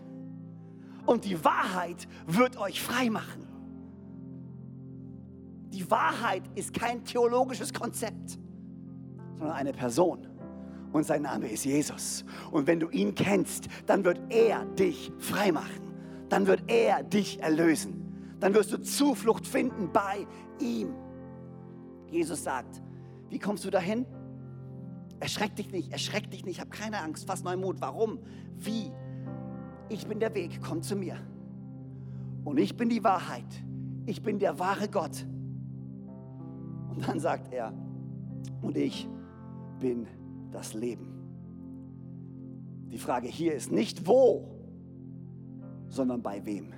Und 1.05 1.25
die 1.25 1.43
Wahrheit 1.43 2.07
wird 2.25 2.57
euch 2.57 2.81
frei 2.81 3.09
machen. 3.09 3.45
Die 5.69 5.89
Wahrheit 5.91 6.43
ist 6.55 6.73
kein 6.73 7.03
theologisches 7.03 7.73
Konzept 7.73 8.39
sondern 9.37 9.55
eine 9.55 9.73
Person. 9.73 10.27
Und 10.91 11.05
sein 11.05 11.23
Name 11.23 11.47
ist 11.47 11.65
Jesus. 11.65 12.23
Und 12.51 12.67
wenn 12.67 12.79
du 12.79 12.89
ihn 12.89 13.15
kennst, 13.15 13.67
dann 13.85 14.05
wird 14.05 14.19
er 14.29 14.65
dich 14.65 15.11
frei 15.19 15.51
machen. 15.51 15.93
Dann 16.29 16.47
wird 16.47 16.63
er 16.67 17.03
dich 17.03 17.41
erlösen. 17.41 18.37
Dann 18.39 18.53
wirst 18.53 18.71
du 18.71 18.81
Zuflucht 18.81 19.45
finden 19.45 19.89
bei 19.91 20.25
ihm. 20.59 20.93
Jesus 22.09 22.43
sagt, 22.43 22.81
wie 23.29 23.39
kommst 23.39 23.65
du 23.65 23.69
dahin? 23.69 24.05
Erschreck 25.19 25.55
dich 25.55 25.71
nicht, 25.71 25.91
erschreck 25.91 26.29
dich 26.31 26.45
nicht, 26.45 26.61
hab 26.61 26.71
keine 26.71 27.01
Angst, 27.01 27.27
fass 27.27 27.43
neuen 27.43 27.59
Mut. 27.59 27.81
Warum? 27.81 28.19
Wie? 28.57 28.91
Ich 29.89 30.07
bin 30.07 30.19
der 30.19 30.33
Weg, 30.33 30.59
komm 30.61 30.81
zu 30.81 30.95
mir. 30.95 31.17
Und 32.43 32.59
ich 32.59 32.77
bin 32.77 32.89
die 32.89 33.03
Wahrheit. 33.03 33.63
Ich 34.05 34.21
bin 34.21 34.39
der 34.39 34.59
wahre 34.59 34.87
Gott. 34.87 35.25
Und 36.89 37.07
dann 37.07 37.19
sagt 37.19 37.51
er, 37.51 37.73
und 38.61 38.77
ich 38.77 39.09
bin 39.79 40.07
das 40.51 40.73
Leben. 40.73 41.15
Die 42.91 42.97
Frage 42.97 43.27
hier 43.27 43.53
ist 43.53 43.71
nicht 43.71 44.07
wo, 44.07 44.47
sondern 45.89 46.21
bei 46.21 46.45
wem. 46.45 46.73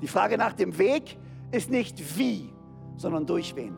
Die 0.00 0.08
Frage 0.08 0.38
nach 0.38 0.52
dem 0.52 0.78
Weg 0.78 1.18
ist 1.50 1.70
nicht 1.70 2.18
wie, 2.18 2.52
sondern 2.96 3.26
durch 3.26 3.54
wen. 3.56 3.76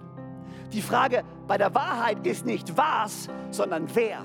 Die 0.72 0.82
Frage 0.82 1.24
bei 1.46 1.58
der 1.58 1.74
Wahrheit 1.74 2.26
ist 2.26 2.46
nicht 2.46 2.76
was, 2.76 3.28
sondern 3.50 3.86
wer. 3.94 4.20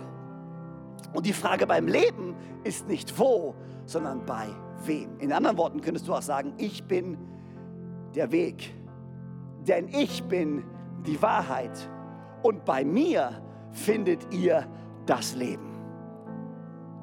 Und 1.14 1.26
die 1.26 1.34
Frage 1.34 1.66
beim 1.66 1.88
Leben 1.88 2.36
ist 2.64 2.88
nicht 2.88 3.18
wo, 3.18 3.56
sondern 3.86 4.26
bei 4.26 4.48
wem. 4.86 5.20
In 5.20 5.32
anderen 5.32 5.58
Worten 5.58 5.82
könntest 5.82 6.08
du 6.08 6.14
auch 6.14 6.22
sagen, 6.22 6.54
ich 6.58 6.84
bin 6.84 7.18
der 8.16 8.32
Weg, 8.32 8.74
denn 9.68 9.88
ich 9.88 10.24
bin 10.24 10.64
die 11.06 11.22
Wahrheit 11.22 11.90
und 12.44 12.66
bei 12.66 12.84
mir 12.84 13.42
findet 13.72 14.34
ihr 14.34 14.66
das 15.06 15.36
Leben. 15.36 15.68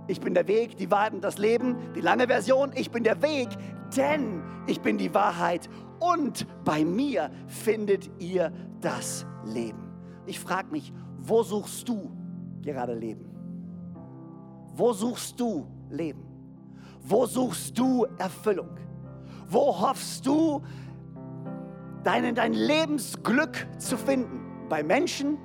Ich 0.07 0.21
bin 0.21 0.35
der 0.35 0.47
Weg, 0.49 0.77
die 0.77 0.91
Wahrheit 0.91 1.15
und 1.15 1.25
das 1.25 1.39
Leben. 1.39 1.77
Die 1.95 2.01
lange 2.01 2.27
Version, 2.27 2.73
ich 2.75 2.91
bin 2.91 3.05
der 3.05 3.23
Weg, 3.23 3.49
denn 3.97 4.43
ich 4.67 4.81
bin 4.81 4.99
die 4.99 5.15
Wahrheit 5.15 5.69
und 5.99 6.47
bei 6.65 6.85
mir 6.85 7.31
findet 7.47 8.11
ihr 8.21 8.53
das 8.81 9.25
Leben. 9.47 9.91
Ich 10.27 10.41
frage 10.41 10.71
mich, 10.71 10.93
wo 11.19 11.43
suchst 11.43 11.89
du 11.89 12.11
gerade 12.63 12.95
Leben? 12.95 13.31
Wo 14.75 14.93
suchst 14.93 15.39
du 15.41 15.67
Leben? 15.91 16.25
Wo 17.01 17.27
suchst 17.27 17.79
du 17.79 18.07
Erfüllung? 18.19 18.71
Wo 19.49 19.81
hoffst 19.81 20.27
du, 20.27 20.63
dein, 22.03 22.35
dein 22.35 22.55
Lebensglück 22.55 23.67
zu 23.79 23.97
finden? 23.97 24.44
Bei 24.69 24.83
Menschen, 24.83 25.39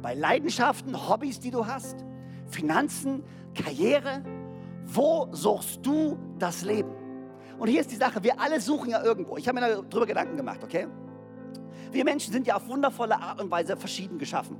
bei 0.00 0.14
Leidenschaften, 0.14 1.08
Hobbys, 1.08 1.40
die 1.40 1.50
du 1.50 1.66
hast, 1.66 2.04
Finanzen, 2.46 3.24
Karriere. 3.54 4.22
Wo 4.84 5.28
suchst 5.32 5.84
du 5.86 6.18
das 6.38 6.62
Leben? 6.62 6.90
Und 7.58 7.68
hier 7.68 7.80
ist 7.80 7.90
die 7.90 7.96
Sache, 7.96 8.22
wir 8.24 8.40
alle 8.40 8.60
suchen 8.60 8.90
ja 8.90 9.02
irgendwo. 9.02 9.36
Ich 9.36 9.46
habe 9.46 9.60
mir 9.60 9.82
darüber 9.88 10.06
Gedanken 10.06 10.36
gemacht, 10.36 10.64
okay? 10.64 10.88
Wir 11.92 12.04
Menschen 12.04 12.32
sind 12.32 12.46
ja 12.46 12.56
auf 12.56 12.66
wundervolle 12.66 13.20
Art 13.20 13.40
und 13.40 13.50
Weise 13.50 13.76
verschieden 13.76 14.18
geschaffen. 14.18 14.56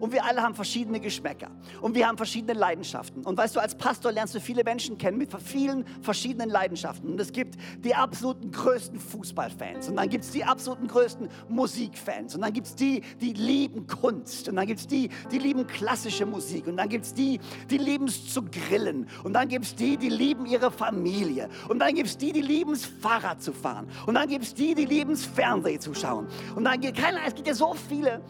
Und 0.00 0.12
wir 0.12 0.24
alle 0.24 0.42
haben 0.42 0.54
verschiedene 0.54 1.00
Geschmäcker. 1.00 1.50
Und 1.80 1.94
wir 1.94 2.06
haben 2.06 2.16
verschiedene 2.16 2.58
Leidenschaften. 2.58 3.24
Und 3.24 3.36
weißt 3.36 3.56
du, 3.56 3.60
als 3.60 3.76
Pastor 3.76 4.12
lernst 4.12 4.34
du 4.34 4.40
viele 4.40 4.64
Menschen 4.64 4.98
kennen 4.98 5.18
mit 5.18 5.30
vielen 5.42 5.84
verschiedenen 6.02 6.50
Leidenschaften. 6.50 7.10
Und 7.10 7.20
es 7.20 7.32
gibt 7.32 7.56
die 7.84 7.94
absoluten 7.94 8.50
größten 8.50 8.98
Fußballfans. 8.98 9.88
Und 9.88 9.96
dann 9.96 10.08
gibt 10.08 10.24
es 10.24 10.30
die 10.30 10.44
absoluten 10.44 10.88
größten 10.88 11.28
Musikfans. 11.48 12.34
Und 12.34 12.42
dann 12.42 12.52
gibt 12.52 12.66
es 12.66 12.74
die, 12.74 13.02
die 13.20 13.32
lieben 13.32 13.86
Kunst. 13.86 14.48
Und 14.48 14.56
dann 14.56 14.66
gibt 14.66 14.80
es 14.80 14.86
die, 14.86 15.08
die 15.30 15.38
lieben 15.38 15.66
klassische 15.66 16.26
Musik. 16.26 16.66
Und 16.66 16.76
dann 16.76 16.88
gibt 16.88 17.04
es 17.04 17.14
die, 17.14 17.40
die 17.70 17.78
lieben 17.78 18.06
es 18.06 18.32
zu 18.32 18.42
grillen. 18.42 19.08
Und 19.24 19.32
dann 19.32 19.48
gibt 19.48 19.64
es 19.64 19.74
die, 19.74 19.96
die 19.96 20.10
lieben 20.10 20.46
ihre 20.46 20.70
Familie. 20.70 21.48
Und 21.68 21.78
dann 21.78 21.94
gibt 21.94 22.08
es 22.08 22.16
die, 22.16 22.32
die 22.32 22.42
lieben 22.42 22.72
es 22.72 22.84
Fahrrad 22.84 23.42
zu 23.42 23.52
fahren. 23.52 23.88
Und 24.06 24.14
dann 24.14 24.28
gibt 24.28 24.44
es 24.44 24.54
die, 24.54 24.74
die 24.74 24.84
lieben 24.84 25.12
es 25.12 25.24
Fernsehen 25.24 25.80
zu 25.80 25.94
schauen. 25.94 26.26
Und 26.54 26.64
dann 26.64 26.80
gibt 26.80 26.98
es 26.98 27.34
gibt 27.34 27.46
ja 27.48 27.54
so 27.54 27.74
viele 27.88 28.20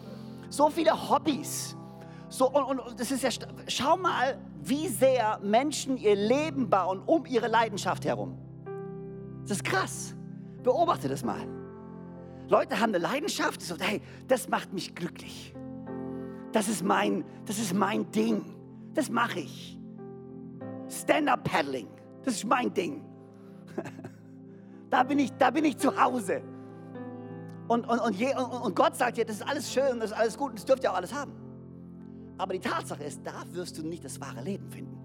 so 0.49 0.69
viele 0.69 0.91
Hobbys. 1.09 1.75
So, 2.29 2.49
und, 2.49 2.79
und 2.79 2.99
das 2.99 3.11
ist 3.11 3.23
ja, 3.23 3.29
schau 3.67 3.97
mal, 3.97 4.37
wie 4.61 4.87
sehr 4.87 5.39
Menschen 5.41 5.97
ihr 5.97 6.15
Leben 6.15 6.69
bauen 6.69 7.01
um 7.05 7.25
ihre 7.25 7.47
Leidenschaft 7.47 8.05
herum. 8.05 8.37
Das 9.43 9.57
ist 9.57 9.63
krass. 9.63 10.15
Beobachte 10.63 11.07
das 11.07 11.23
mal. 11.23 11.47
Leute 12.49 12.79
haben 12.79 12.93
eine 12.93 12.99
Leidenschaft, 12.99 13.61
so, 13.61 13.75
hey, 13.79 14.01
das 14.27 14.49
macht 14.49 14.73
mich 14.73 14.95
glücklich. 14.95 15.53
Das 16.51 16.67
ist 16.67 16.83
mein, 16.83 17.23
das 17.45 17.59
ist 17.59 17.73
mein 17.73 18.09
Ding. 18.11 18.55
Das 18.93 19.09
mache 19.09 19.41
ich. 19.41 19.77
Stand-up-Paddling, 20.89 21.87
das 22.23 22.35
ist 22.35 22.45
mein 22.45 22.73
Ding. 22.73 23.03
da, 24.89 25.03
bin 25.03 25.19
ich, 25.19 25.31
da 25.33 25.51
bin 25.51 25.65
ich 25.65 25.77
zu 25.77 26.01
Hause. 26.01 26.41
Und, 27.67 27.87
und, 27.87 27.99
und, 27.99 28.15
je, 28.15 28.35
und, 28.35 28.45
und 28.45 28.75
Gott 28.75 28.95
sagt 28.95 29.17
dir, 29.17 29.25
das 29.25 29.37
ist 29.37 29.47
alles 29.47 29.71
schön, 29.71 29.99
das 29.99 30.11
ist 30.11 30.17
alles 30.17 30.37
gut, 30.37 30.53
das 30.55 30.65
dürft 30.65 30.83
ihr 30.83 30.91
auch 30.91 30.95
alles 30.97 31.13
haben. 31.13 31.33
Aber 32.37 32.53
die 32.53 32.59
Tatsache 32.59 33.03
ist, 33.03 33.21
da 33.23 33.43
wirst 33.51 33.77
du 33.77 33.83
nicht 33.85 34.05
das 34.05 34.19
wahre 34.21 34.41
Leben 34.41 34.69
finden. 34.69 34.97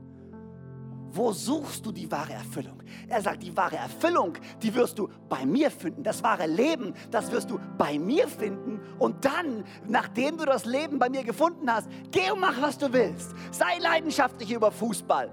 Wo 1.15 1.31
suchst 1.33 1.85
du 1.85 1.93
die 1.93 2.11
wahre 2.11 2.33
Erfüllung? 2.33 2.83
Er 3.07 3.21
sagt, 3.21 3.43
die 3.43 3.55
wahre 3.55 3.77
Erfüllung, 3.77 4.33
die 4.63 4.75
wirst 4.75 4.99
du 4.99 5.11
bei 5.29 5.45
mir 5.45 5.71
finden. 5.71 6.03
Das 6.03 6.23
wahre 6.23 6.47
Leben, 6.47 6.95
das 7.11 7.31
wirst 7.31 7.51
du 7.51 7.61
bei 7.77 7.99
mir 7.99 8.27
finden. 8.29 8.81
Und 8.99 9.23
dann, 9.27 9.65
nachdem 9.87 10.39
du 10.39 10.47
das 10.47 10.65
Leben 10.65 10.99
bei 10.99 11.11
mir 11.11 11.23
gefunden 11.23 11.71
hast, 11.71 11.87
geh 12.11 12.31
und 12.31 12.41
mach, 12.41 12.61
was 12.63 12.79
du 12.79 12.91
willst. 12.91 13.35
Sei 13.51 13.79
leidenschaftlich 13.79 14.53
über 14.53 14.73
Fußball. 14.73 15.31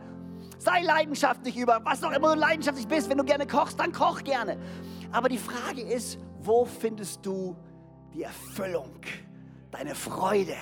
Sei 0.57 0.81
leidenschaftlich 0.81 1.55
über 1.55 1.79
was 1.85 2.03
auch 2.03 2.11
immer 2.11 2.33
du 2.33 2.41
leidenschaftlich 2.41 2.87
bist. 2.87 3.09
Wenn 3.09 3.17
du 3.17 3.23
gerne 3.23 3.47
kochst, 3.47 3.79
dann 3.79 3.93
koch 3.93 4.21
gerne. 4.25 4.57
Aber 5.13 5.29
die 5.29 5.37
Frage 5.37 5.81
ist, 5.81 6.19
wo 6.41 6.65
findest 6.65 7.25
du 7.25 7.56
die 8.13 8.23
Erfüllung, 8.23 8.99
deine 9.71 9.95
Freude? 9.95 10.56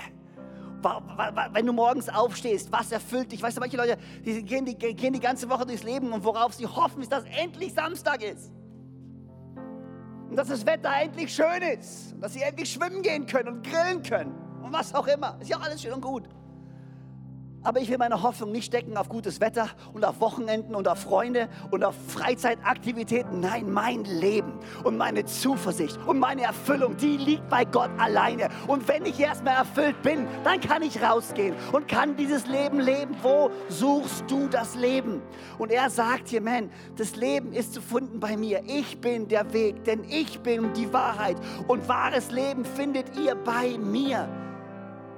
Wenn 1.53 1.65
du 1.65 1.73
morgens 1.73 2.07
aufstehst, 2.07 2.71
was 2.71 2.91
erfüllt 2.91 3.31
dich? 3.31 3.41
Weißt 3.41 3.57
du, 3.57 3.61
manche 3.61 3.77
Leute 3.77 3.97
die 4.23 4.43
gehen, 4.43 4.65
die 4.65 4.75
gehen 4.75 5.13
die 5.13 5.19
ganze 5.19 5.49
Woche 5.49 5.65
durchs 5.65 5.83
Leben 5.83 6.13
und 6.13 6.23
worauf 6.23 6.53
sie 6.53 6.67
hoffen, 6.67 7.01
ist, 7.01 7.11
dass 7.11 7.23
endlich 7.25 7.73
Samstag 7.73 8.23
ist. 8.23 8.51
Und 10.29 10.35
dass 10.35 10.49
das 10.49 10.65
Wetter 10.65 10.91
endlich 11.01 11.33
schön 11.33 11.61
ist. 11.79 12.13
Und 12.13 12.21
dass 12.21 12.33
sie 12.33 12.41
endlich 12.41 12.71
schwimmen 12.71 13.01
gehen 13.01 13.25
können 13.25 13.47
und 13.47 13.63
grillen 13.63 14.03
können. 14.03 14.35
Und 14.61 14.71
was 14.71 14.93
auch 14.93 15.07
immer. 15.07 15.37
Ist 15.41 15.49
ja 15.49 15.57
alles 15.57 15.81
schön 15.81 15.93
und 15.93 16.01
gut. 16.01 16.29
Aber 17.67 17.81
ich 17.81 17.89
will 17.89 17.97
meine 17.97 18.23
Hoffnung 18.23 18.53
nicht 18.53 18.67
stecken 18.67 18.95
auf 18.95 19.09
gutes 19.09 19.41
Wetter 19.41 19.67
und 19.93 20.05
auf 20.05 20.21
Wochenenden 20.21 20.73
und 20.73 20.87
auf 20.87 20.99
Freunde 20.99 21.49
und 21.69 21.83
auf 21.83 21.95
Freizeitaktivitäten. 22.07 23.41
Nein, 23.41 23.69
mein 23.69 24.05
Leben 24.05 24.53
und 24.85 24.95
meine 24.95 25.25
Zuversicht 25.25 25.99
und 26.07 26.17
meine 26.17 26.43
Erfüllung, 26.43 26.95
die 26.95 27.17
liegt 27.17 27.49
bei 27.49 27.65
Gott 27.65 27.89
alleine. 27.97 28.47
Und 28.67 28.87
wenn 28.87 29.05
ich 29.05 29.19
erstmal 29.19 29.55
erfüllt 29.55 30.01
bin, 30.01 30.27
dann 30.45 30.61
kann 30.61 30.81
ich 30.81 31.03
rausgehen 31.03 31.55
und 31.73 31.89
kann 31.89 32.15
dieses 32.15 32.47
Leben 32.47 32.79
leben. 32.79 33.17
Wo 33.21 33.51
suchst 33.67 34.23
du 34.31 34.47
das 34.47 34.73
Leben? 34.75 35.21
Und 35.57 35.69
er 35.69 35.89
sagt 35.89 36.29
hier, 36.29 36.39
man, 36.39 36.71
das 36.95 37.17
Leben 37.17 37.51
ist 37.51 37.73
zu 37.73 37.81
finden 37.81 38.21
bei 38.21 38.37
mir. 38.37 38.63
Ich 38.65 39.01
bin 39.01 39.27
der 39.27 39.51
Weg, 39.51 39.83
denn 39.83 40.05
ich 40.07 40.39
bin 40.39 40.71
die 40.71 40.93
Wahrheit. 40.93 41.35
Und 41.67 41.89
wahres 41.89 42.31
Leben 42.31 42.63
findet 42.63 43.13
ihr 43.17 43.35
bei 43.35 43.77
mir. 43.77 44.29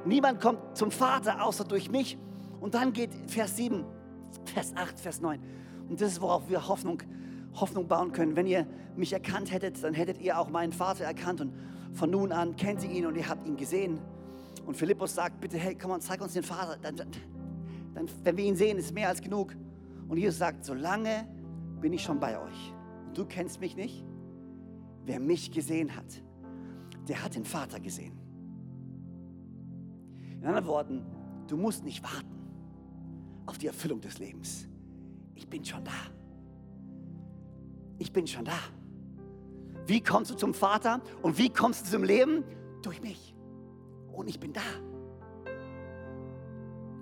Niemand 0.03 0.41
kommt 0.41 0.75
zum 0.75 0.89
Vater 0.89 1.45
außer 1.45 1.65
durch 1.65 1.91
mich. 1.91 2.17
Und 2.59 2.73
dann 2.73 2.93
geht 2.93 3.11
Vers 3.27 3.57
7, 3.57 3.85
Vers 4.45 4.75
8, 4.75 4.99
Vers 4.99 5.21
9. 5.21 5.39
Und 5.89 6.01
das 6.01 6.13
ist, 6.13 6.21
worauf 6.21 6.49
wir 6.49 6.67
Hoffnung, 6.67 7.01
Hoffnung 7.53 7.87
bauen 7.87 8.11
können. 8.11 8.35
Wenn 8.35 8.47
ihr 8.47 8.67
mich 8.95 9.13
erkannt 9.13 9.51
hättet, 9.51 9.83
dann 9.83 9.93
hättet 9.93 10.19
ihr 10.21 10.37
auch 10.37 10.49
meinen 10.49 10.73
Vater 10.73 11.05
erkannt. 11.05 11.41
Und 11.41 11.53
von 11.93 12.11
nun 12.11 12.31
an 12.31 12.55
kennt 12.55 12.83
ihr 12.83 12.91
ihn 12.91 13.05
und 13.05 13.15
ihr 13.15 13.27
habt 13.27 13.47
ihn 13.47 13.55
gesehen. 13.55 13.99
Und 14.65 14.75
Philippus 14.75 15.15
sagt, 15.15 15.39
bitte, 15.39 15.57
hey, 15.57 15.75
komm 15.75 15.91
und 15.91 16.03
zeig 16.03 16.21
uns 16.21 16.33
den 16.33 16.43
Vater. 16.43 16.77
Dann, 16.81 16.95
dann, 16.97 18.09
wenn 18.23 18.37
wir 18.37 18.45
ihn 18.45 18.55
sehen, 18.55 18.77
ist 18.77 18.93
mehr 18.93 19.07
als 19.07 19.21
genug. 19.21 19.55
Und 20.07 20.17
Jesus 20.17 20.37
sagt, 20.37 20.65
solange 20.65 21.27
bin 21.81 21.93
ich 21.93 22.03
schon 22.03 22.19
bei 22.19 22.39
euch. 22.39 22.73
Und 23.07 23.17
du 23.17 23.25
kennst 23.25 23.61
mich 23.61 23.75
nicht. 23.75 24.03
Wer 25.05 25.19
mich 25.19 25.51
gesehen 25.51 25.95
hat, 25.95 26.21
der 27.07 27.23
hat 27.23 27.35
den 27.35 27.45
Vater 27.45 27.79
gesehen. 27.79 28.19
In 30.39 30.45
anderen 30.45 30.67
Worten, 30.67 31.05
du 31.47 31.57
musst 31.57 31.83
nicht 31.83 32.03
warten 32.03 32.38
auf 33.49 33.57
die 33.57 33.67
Erfüllung 33.67 33.99
des 33.99 34.19
Lebens. 34.19 34.67
Ich 35.35 35.47
bin 35.47 35.65
schon 35.65 35.83
da. 35.83 35.91
Ich 37.97 38.13
bin 38.13 38.27
schon 38.27 38.45
da. 38.45 38.59
Wie 39.85 40.01
kommst 40.01 40.31
du 40.31 40.35
zum 40.35 40.53
Vater 40.53 41.01
und 41.21 41.37
wie 41.37 41.49
kommst 41.49 41.87
du 41.87 41.91
zum 41.91 42.03
Leben? 42.03 42.43
Durch 42.83 43.01
mich. 43.01 43.35
Und 44.13 44.29
ich 44.29 44.39
bin 44.39 44.53
da. 44.53 44.61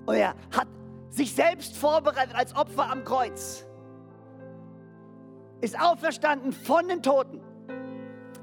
Und 0.05 0.15
er 0.15 0.35
hat 0.55 0.67
sich 1.09 1.33
selbst 1.33 1.75
vorbereitet 1.75 2.33
als 2.33 2.55
Opfer 2.55 2.89
am 2.89 3.03
Kreuz. 3.03 3.65
Ist 5.59 5.79
auferstanden 5.79 6.53
von 6.53 6.87
den 6.87 7.03
Toten. 7.03 7.41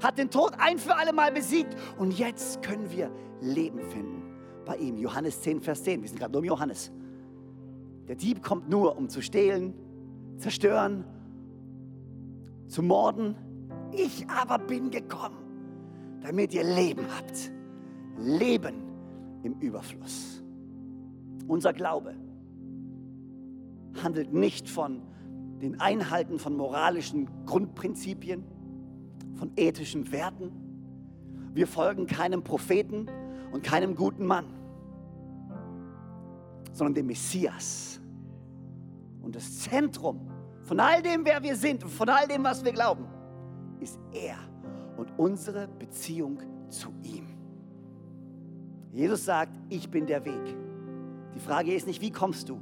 Hat 0.03 0.17
den 0.17 0.29
Tod 0.29 0.53
ein 0.59 0.77
für 0.77 0.95
alle 0.95 1.11
Mal 1.11 1.31
besiegt. 1.31 1.75
Und 1.97 2.17
jetzt 2.17 2.61
können 2.61 2.91
wir 2.91 3.09
Leben 3.41 3.81
finden 3.89 4.21
bei 4.65 4.77
ihm. 4.77 4.97
Johannes 4.97 5.41
10, 5.41 5.61
Vers 5.61 5.83
10. 5.83 6.01
Wir 6.01 6.09
sind 6.09 6.19
gerade 6.19 6.33
nur 6.33 6.43
im 6.43 6.47
Johannes. 6.49 6.91
Der 8.07 8.15
Dieb 8.15 8.43
kommt 8.43 8.69
nur, 8.69 8.97
um 8.97 9.09
zu 9.09 9.21
stehlen, 9.21 9.73
zerstören, 10.37 11.03
zu 12.67 12.83
morden. 12.83 13.35
Ich 13.91 14.27
aber 14.29 14.59
bin 14.59 14.91
gekommen, 14.91 15.37
damit 16.21 16.53
ihr 16.53 16.63
Leben 16.63 17.05
habt. 17.17 17.51
Leben 18.17 18.75
im 19.43 19.59
Überfluss. 19.59 20.43
Unser 21.47 21.73
Glaube 21.73 22.15
handelt 24.01 24.33
nicht 24.33 24.69
von 24.69 25.01
den 25.61 25.79
Einhalten 25.79 26.37
von 26.37 26.55
moralischen 26.55 27.29
Grundprinzipien, 27.45 28.43
von 29.35 29.51
ethischen 29.55 30.11
Werten. 30.11 30.51
Wir 31.53 31.67
folgen 31.67 32.07
keinem 32.07 32.43
Propheten 32.43 33.07
und 33.51 33.63
keinem 33.63 33.95
guten 33.95 34.25
Mann 34.25 34.45
sondern 36.75 36.93
dem 36.93 37.07
Messias. 37.07 38.01
Und 39.21 39.33
das 39.33 39.59
Zentrum 39.59 40.29
von 40.61 40.79
all 40.79 41.01
dem, 41.01 41.23
wer 41.23 41.41
wir 41.41 41.55
sind 41.55 41.83
und 41.83 41.89
von 41.89 42.09
all 42.09 42.27
dem, 42.27 42.43
was 42.43 42.63
wir 42.63 42.73
glauben, 42.73 43.05
ist 43.79 43.97
er 44.11 44.35
und 44.97 45.17
unsere 45.17 45.67
Beziehung 45.67 46.39
zu 46.69 46.89
ihm. 47.01 47.27
Jesus 48.91 49.23
sagt, 49.23 49.57
ich 49.69 49.89
bin 49.89 50.05
der 50.05 50.25
Weg. 50.25 50.57
Die 51.33 51.39
Frage 51.39 51.73
ist 51.73 51.87
nicht, 51.87 52.01
wie 52.01 52.11
kommst 52.11 52.49
du 52.49 52.61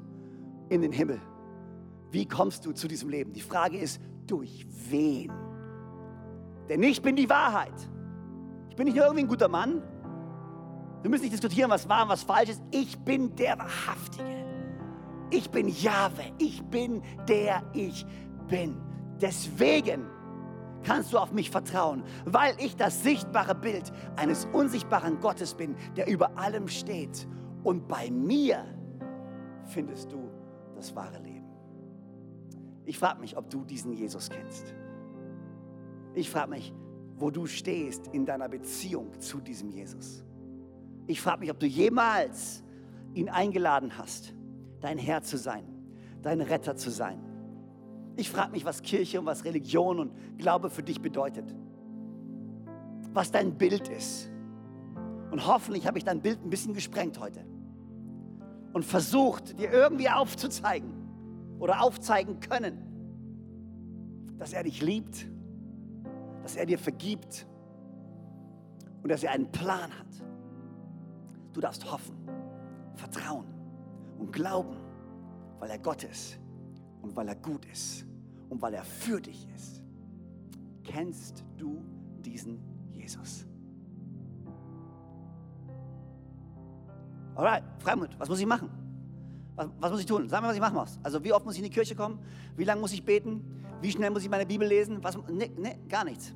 in 0.69 0.81
den 0.83 0.91
Himmel? 0.91 1.19
Wie 2.11 2.27
kommst 2.27 2.65
du 2.65 2.71
zu 2.71 2.87
diesem 2.87 3.09
Leben? 3.09 3.33
Die 3.33 3.41
Frage 3.41 3.79
ist, 3.79 3.99
durch 4.27 4.67
wen? 4.89 5.31
Denn 6.69 6.83
ich 6.83 7.01
bin 7.01 7.15
die 7.15 7.29
Wahrheit. 7.29 7.73
Ich 8.69 8.75
bin 8.75 8.85
nicht 8.85 8.95
nur 8.95 9.05
irgendwie 9.05 9.23
ein 9.23 9.27
guter 9.27 9.47
Mann, 9.47 9.81
wir 11.03 11.09
müssen 11.09 11.23
nicht 11.23 11.33
diskutieren, 11.33 11.69
was 11.69 11.87
wahr 11.87 12.03
und 12.03 12.09
was 12.09 12.23
falsch 12.23 12.49
ist. 12.49 12.61
Ich 12.71 12.97
bin 12.97 13.35
der 13.35 13.59
Wahrhaftige. 13.59 14.45
Ich 15.29 15.49
bin 15.49 15.67
Jahwe. 15.67 16.23
Ich 16.37 16.63
bin 16.63 17.03
der 17.27 17.61
ich 17.73 18.05
bin. 18.47 18.81
Deswegen 19.21 20.05
kannst 20.83 21.11
du 21.11 21.17
auf 21.17 21.33
mich 21.33 21.49
vertrauen, 21.49 22.03
weil 22.23 22.55
ich 22.57 22.77
das 22.77 23.03
sichtbare 23.03 23.53
Bild 23.53 23.91
eines 24.15 24.45
unsichtbaren 24.53 25.19
Gottes 25.19 25.53
bin, 25.53 25.75
der 25.97 26.07
über 26.07 26.37
allem 26.37 26.69
steht. 26.69 27.27
Und 27.63 27.87
bei 27.89 28.09
mir 28.09 28.65
findest 29.65 30.11
du 30.13 30.29
das 30.75 30.95
wahre 30.95 31.19
Leben. 31.19 31.49
Ich 32.85 32.97
frage 32.97 33.19
mich, 33.19 33.35
ob 33.37 33.49
du 33.49 33.65
diesen 33.65 33.91
Jesus 33.91 34.29
kennst. 34.29 34.73
Ich 36.13 36.29
frage 36.29 36.51
mich, 36.51 36.73
wo 37.15 37.29
du 37.29 37.45
stehst 37.45 38.07
in 38.07 38.25
deiner 38.25 38.47
Beziehung 38.47 39.19
zu 39.19 39.41
diesem 39.41 39.69
Jesus. 39.69 40.23
Ich 41.07 41.21
frage 41.21 41.41
mich, 41.41 41.51
ob 41.51 41.59
du 41.59 41.65
jemals 41.65 42.63
ihn 43.13 43.29
eingeladen 43.29 43.97
hast, 43.97 44.33
dein 44.79 44.97
Herr 44.97 45.21
zu 45.21 45.37
sein, 45.37 45.65
dein 46.21 46.41
Retter 46.41 46.75
zu 46.75 46.89
sein. 46.89 47.19
Ich 48.15 48.29
frage 48.29 48.51
mich, 48.51 48.63
was 48.63 48.81
Kirche 48.81 49.19
und 49.19 49.25
was 49.25 49.43
Religion 49.43 49.99
und 49.99 50.37
Glaube 50.37 50.69
für 50.69 50.83
dich 50.83 51.01
bedeutet. 51.01 51.53
Was 53.11 53.31
dein 53.31 53.57
Bild 53.57 53.87
ist. 53.89 54.29
Und 55.31 55.47
hoffentlich 55.47 55.87
habe 55.87 55.97
ich 55.97 56.03
dein 56.03 56.21
Bild 56.21 56.43
ein 56.43 56.49
bisschen 56.49 56.73
gesprengt 56.73 57.19
heute. 57.19 57.43
Und 58.71 58.85
versucht, 58.85 59.59
dir 59.59 59.71
irgendwie 59.71 60.09
aufzuzeigen 60.09 60.93
oder 61.59 61.81
aufzeigen 61.81 62.39
können, 62.39 62.77
dass 64.37 64.53
er 64.53 64.63
dich 64.63 64.81
liebt, 64.81 65.27
dass 66.43 66.55
er 66.55 66.65
dir 66.65 66.77
vergibt 66.77 67.47
und 69.01 69.09
dass 69.09 69.23
er 69.23 69.31
einen 69.31 69.51
Plan 69.51 69.91
hat. 69.91 70.32
Du 71.53 71.61
darfst 71.61 71.89
hoffen, 71.89 72.15
vertrauen 72.95 73.45
und 74.17 74.31
glauben, 74.31 74.75
weil 75.59 75.69
er 75.69 75.77
Gott 75.77 76.03
ist 76.03 76.39
und 77.01 77.15
weil 77.15 77.27
er 77.27 77.35
gut 77.35 77.65
ist 77.65 78.05
und 78.49 78.61
weil 78.61 78.73
er 78.73 78.83
für 78.83 79.21
dich 79.21 79.47
ist. 79.55 79.83
Kennst 80.83 81.45
du 81.57 81.83
diesen 82.25 82.59
Jesus? 82.91 83.45
Alright, 87.35 87.63
Freimut, 87.79 88.17
was 88.19 88.29
muss 88.29 88.39
ich 88.39 88.45
machen? 88.45 88.69
Was, 89.55 89.69
was, 89.79 89.91
muss 89.91 89.99
ich 89.99 90.05
tun? 90.07 90.27
Sag 90.29 90.41
mir, 90.41 90.47
was 90.47 90.55
ich 90.55 90.61
machen 90.61 90.75
muss. 90.75 90.99
Also, 91.03 91.23
wie 91.23 91.31
oft 91.31 91.45
muss 91.45 91.53
ich 91.53 91.59
in 91.59 91.65
die 91.65 91.69
Kirche 91.69 91.95
kommen? 91.95 92.19
Wie 92.55 92.63
lange 92.63 92.81
muss 92.81 92.91
ich 92.91 93.05
beten? 93.05 93.43
Wie 93.81 93.91
schnell 93.91 94.09
muss 94.09 94.23
ich 94.23 94.29
meine 94.29 94.47
Bibel 94.47 94.67
lesen? 94.67 95.03
Was, 95.03 95.17
nee, 95.29 95.51
nee, 95.55 95.77
gar 95.87 96.03
nichts. 96.03 96.33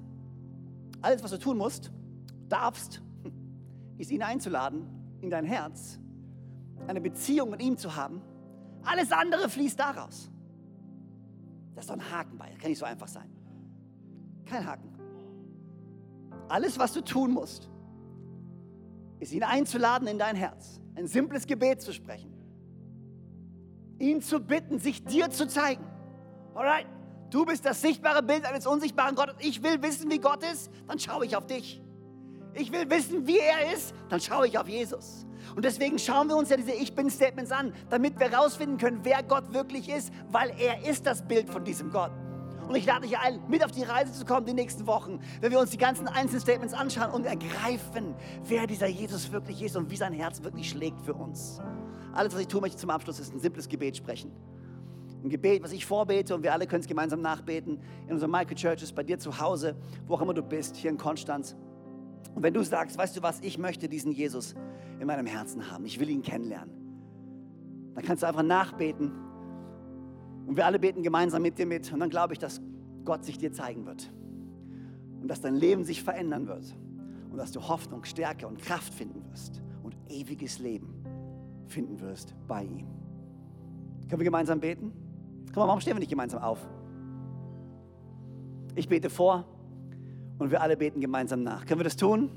Alles, 1.01 1.23
was 1.23 1.31
du 1.31 1.39
tun 1.39 1.57
musst, 1.57 1.91
darfst, 2.47 3.01
ist 3.97 4.11
ihn 4.11 4.21
einzuladen 4.21 4.96
in 5.21 5.29
dein 5.29 5.45
Herz, 5.45 5.99
eine 6.87 7.01
Beziehung 7.01 7.49
mit 7.49 7.61
ihm 7.61 7.77
zu 7.77 7.95
haben. 7.95 8.21
Alles 8.83 9.11
andere 9.11 9.49
fließt 9.49 9.79
daraus. 9.79 10.29
Da 11.75 11.81
ist 11.81 11.89
doch 11.89 11.95
ein 11.95 12.11
Haken 12.11 12.37
bei. 12.37 12.49
Das 12.49 12.59
kann 12.59 12.69
nicht 12.69 12.79
so 12.79 12.85
einfach 12.85 13.07
sein. 13.07 13.29
Kein 14.45 14.65
Haken. 14.65 14.93
Alles, 16.47 16.79
was 16.79 16.93
du 16.93 17.01
tun 17.01 17.31
musst, 17.31 17.69
ist 19.19 19.33
ihn 19.33 19.43
einzuladen 19.43 20.07
in 20.07 20.17
dein 20.17 20.35
Herz, 20.35 20.79
ein 20.95 21.07
simples 21.07 21.47
Gebet 21.47 21.81
zu 21.81 21.93
sprechen, 21.93 22.33
ihn 23.99 24.21
zu 24.21 24.39
bitten, 24.39 24.79
sich 24.79 25.03
dir 25.03 25.29
zu 25.29 25.47
zeigen. 25.47 25.83
Alright, 26.53 26.87
du 27.29 27.45
bist 27.45 27.65
das 27.65 27.81
sichtbare 27.81 28.23
Bild 28.23 28.45
eines 28.45 28.65
unsichtbaren 28.65 29.15
Gottes. 29.15 29.35
Ich 29.39 29.61
will 29.63 29.81
wissen, 29.81 30.09
wie 30.09 30.19
Gott 30.19 30.43
ist, 30.43 30.71
dann 30.87 30.99
schaue 30.99 31.25
ich 31.25 31.35
auf 31.35 31.47
dich. 31.47 31.81
Ich 32.53 32.71
will 32.71 32.89
wissen, 32.89 33.27
wie 33.27 33.37
er 33.37 33.73
ist, 33.73 33.93
dann 34.09 34.19
schaue 34.19 34.47
ich 34.47 34.57
auf 34.57 34.67
Jesus. 34.67 35.25
Und 35.55 35.65
deswegen 35.65 35.97
schauen 35.97 36.27
wir 36.27 36.35
uns 36.35 36.49
ja 36.49 36.57
diese 36.57 36.73
Ich 36.73 36.95
Bin-Statements 36.95 37.51
an, 37.51 37.73
damit 37.89 38.19
wir 38.19 38.29
herausfinden 38.29 38.77
können, 38.77 38.99
wer 39.03 39.23
Gott 39.23 39.53
wirklich 39.53 39.89
ist, 39.89 40.11
weil 40.29 40.51
er 40.59 40.87
ist 40.89 41.05
das 41.05 41.21
Bild 41.27 41.49
von 41.49 41.63
diesem 41.63 41.91
Gott. 41.91 42.11
Und 42.67 42.75
ich 42.75 42.85
lade 42.85 43.07
dich 43.07 43.17
ein, 43.17 43.39
mit 43.47 43.63
auf 43.63 43.71
die 43.71 43.83
Reise 43.83 44.11
zu 44.11 44.25
kommen 44.25 44.45
die 44.45 44.53
nächsten 44.53 44.87
Wochen, 44.87 45.21
wenn 45.39 45.51
wir 45.51 45.59
uns 45.59 45.69
die 45.69 45.77
ganzen 45.77 46.07
einzelnen 46.07 46.41
Statements 46.41 46.73
anschauen 46.73 47.11
und 47.11 47.25
ergreifen, 47.25 48.13
wer 48.43 48.67
dieser 48.67 48.87
Jesus 48.87 49.31
wirklich 49.31 49.61
ist 49.61 49.77
und 49.77 49.89
wie 49.89 49.95
sein 49.95 50.11
Herz 50.11 50.43
wirklich 50.43 50.69
schlägt 50.69 51.01
für 51.01 51.13
uns. 51.13 51.61
Alles, 52.13 52.33
was 52.33 52.41
ich 52.41 52.47
tun 52.47 52.61
möchte 52.61 52.77
zum 52.77 52.89
Abschluss, 52.89 53.19
ist 53.19 53.33
ein 53.33 53.39
simples 53.39 53.69
Gebet 53.69 53.95
sprechen. 53.95 54.31
Ein 55.23 55.29
Gebet, 55.29 55.63
was 55.63 55.71
ich 55.71 55.85
vorbete 55.85 56.35
und 56.35 56.43
wir 56.43 56.51
alle 56.51 56.67
können 56.67 56.81
es 56.81 56.87
gemeinsam 56.87 57.21
nachbeten 57.21 57.79
in 58.05 58.13
unserem 58.13 58.31
Michael 58.31 58.55
Churches, 58.55 58.91
bei 58.91 59.03
dir 59.03 59.17
zu 59.17 59.39
Hause, 59.39 59.75
wo 60.05 60.15
auch 60.15 60.21
immer 60.21 60.33
du 60.33 60.43
bist, 60.43 60.75
hier 60.75 60.91
in 60.91 60.97
Konstanz. 60.97 61.55
Und 62.37 62.43
wenn 62.43 62.53
du 62.53 62.63
sagst, 62.63 62.99
weißt 62.99 63.17
du 63.17 63.23
was, 63.23 63.39
ich 63.39 63.57
möchte 63.57 63.89
diesen 63.89 64.11
Jesus 64.11 64.53
in 64.99 65.07
meinem 65.07 65.25
Herzen 65.25 65.71
haben, 65.71 65.87
ich 65.87 65.99
will 65.99 66.07
ihn 66.07 66.21
kennenlernen, 66.21 66.69
dann 67.95 68.03
kannst 68.03 68.21
du 68.21 68.27
einfach 68.27 68.43
nachbeten 68.43 69.11
und 70.45 70.55
wir 70.55 70.67
alle 70.67 70.77
beten 70.77 71.01
gemeinsam 71.01 71.41
mit 71.41 71.57
dir 71.57 71.65
mit. 71.65 71.91
Und 71.91 71.99
dann 71.99 72.11
glaube 72.11 72.33
ich, 72.33 72.39
dass 72.39 72.61
Gott 73.05 73.25
sich 73.25 73.39
dir 73.39 73.51
zeigen 73.51 73.87
wird. 73.87 74.13
Und 75.19 75.29
dass 75.29 75.41
dein 75.41 75.55
Leben 75.55 75.83
sich 75.83 76.03
verändern 76.03 76.45
wird. 76.45 76.77
Und 77.31 77.37
dass 77.37 77.51
du 77.51 77.67
Hoffnung, 77.67 78.03
Stärke 78.05 78.45
und 78.45 78.61
Kraft 78.61 78.93
finden 78.93 79.25
wirst. 79.31 79.63
Und 79.81 79.95
ewiges 80.07 80.59
Leben 80.59 80.93
finden 81.65 81.99
wirst 82.01 82.35
bei 82.47 82.65
ihm. 82.65 82.85
Können 84.09 84.19
wir 84.19 84.25
gemeinsam 84.25 84.59
beten? 84.59 84.91
Komm 85.55 85.61
mal, 85.61 85.67
warum 85.69 85.81
stehen 85.81 85.95
wir 85.95 86.01
nicht 86.01 86.11
gemeinsam 86.11 86.43
auf? 86.43 86.69
Ich 88.75 88.87
bete 88.87 89.09
vor 89.09 89.56
und 90.37 90.51
wir 90.51 90.61
alle 90.61 90.77
beten 90.77 91.01
gemeinsam 91.01 91.43
nach. 91.43 91.65
Können 91.65 91.79
wir 91.79 91.85
das 91.85 91.97
tun? 91.97 92.29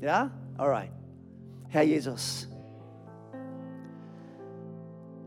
Ja? 0.00 0.30
Alright. 0.56 0.92
Herr 1.68 1.82
Jesus, 1.82 2.48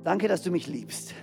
danke, 0.03 0.27
dass 0.27 0.43
du 0.43 0.51
mich 0.51 0.67
liebst. 0.67 1.15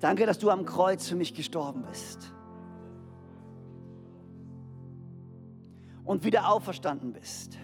Danke, 0.00 0.26
dass 0.26 0.38
du 0.38 0.50
am 0.50 0.66
Kreuz 0.66 1.08
für 1.08 1.16
mich 1.16 1.32
gestorben 1.34 1.84
bist. 1.88 2.32
Und 6.04 6.24
wieder 6.24 6.48
auferstanden 6.50 7.12
bist. 7.12 7.58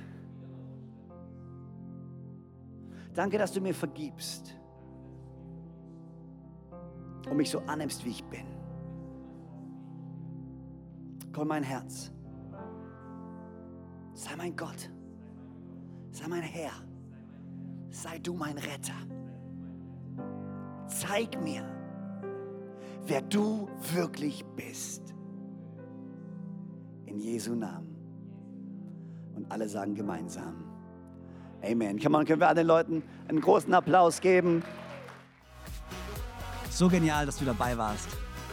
Danke, 3.15 3.37
dass 3.37 3.53
du 3.53 3.61
mir 3.61 3.75
vergibst 3.75 4.57
und 7.29 7.37
mich 7.37 7.51
so 7.51 7.61
annimmst, 7.61 8.05
wie 8.05 8.11
ich 8.11 8.25
bin. 8.25 8.62
Komm 11.33 11.49
mein 11.49 11.63
Herz. 11.63 12.13
Sei 14.15 14.37
mein 14.37 14.55
Gott. 14.55 14.91
Sei 16.11 16.29
mein 16.29 16.43
Herr. 16.43 16.73
Sei 17.91 18.19
du 18.19 18.35
mein 18.35 18.59
Retter. 18.59 18.95
Zeig 20.87 21.43
mir, 21.43 21.65
wer 23.07 23.23
du 23.23 23.69
wirklich 23.95 24.45
bist. 24.57 25.15
In 27.07 27.19
Jesu 27.19 27.55
Namen. 27.55 27.97
Und 29.35 29.51
alle 29.51 29.69
sagen 29.69 29.95
gemeinsam. 29.95 30.65
Amen. 31.63 31.99
Kann 31.99 32.13
man, 32.13 32.27
können 32.27 32.41
wir 32.41 32.49
allen 32.49 32.67
Leuten 32.67 33.03
einen 33.29 33.41
großen 33.41 33.73
Applaus 33.73 34.21
geben? 34.21 34.63
So 36.71 36.89
genial, 36.89 37.25
dass 37.25 37.39
du 37.39 37.45
dabei 37.45 37.77
warst. 37.77 38.09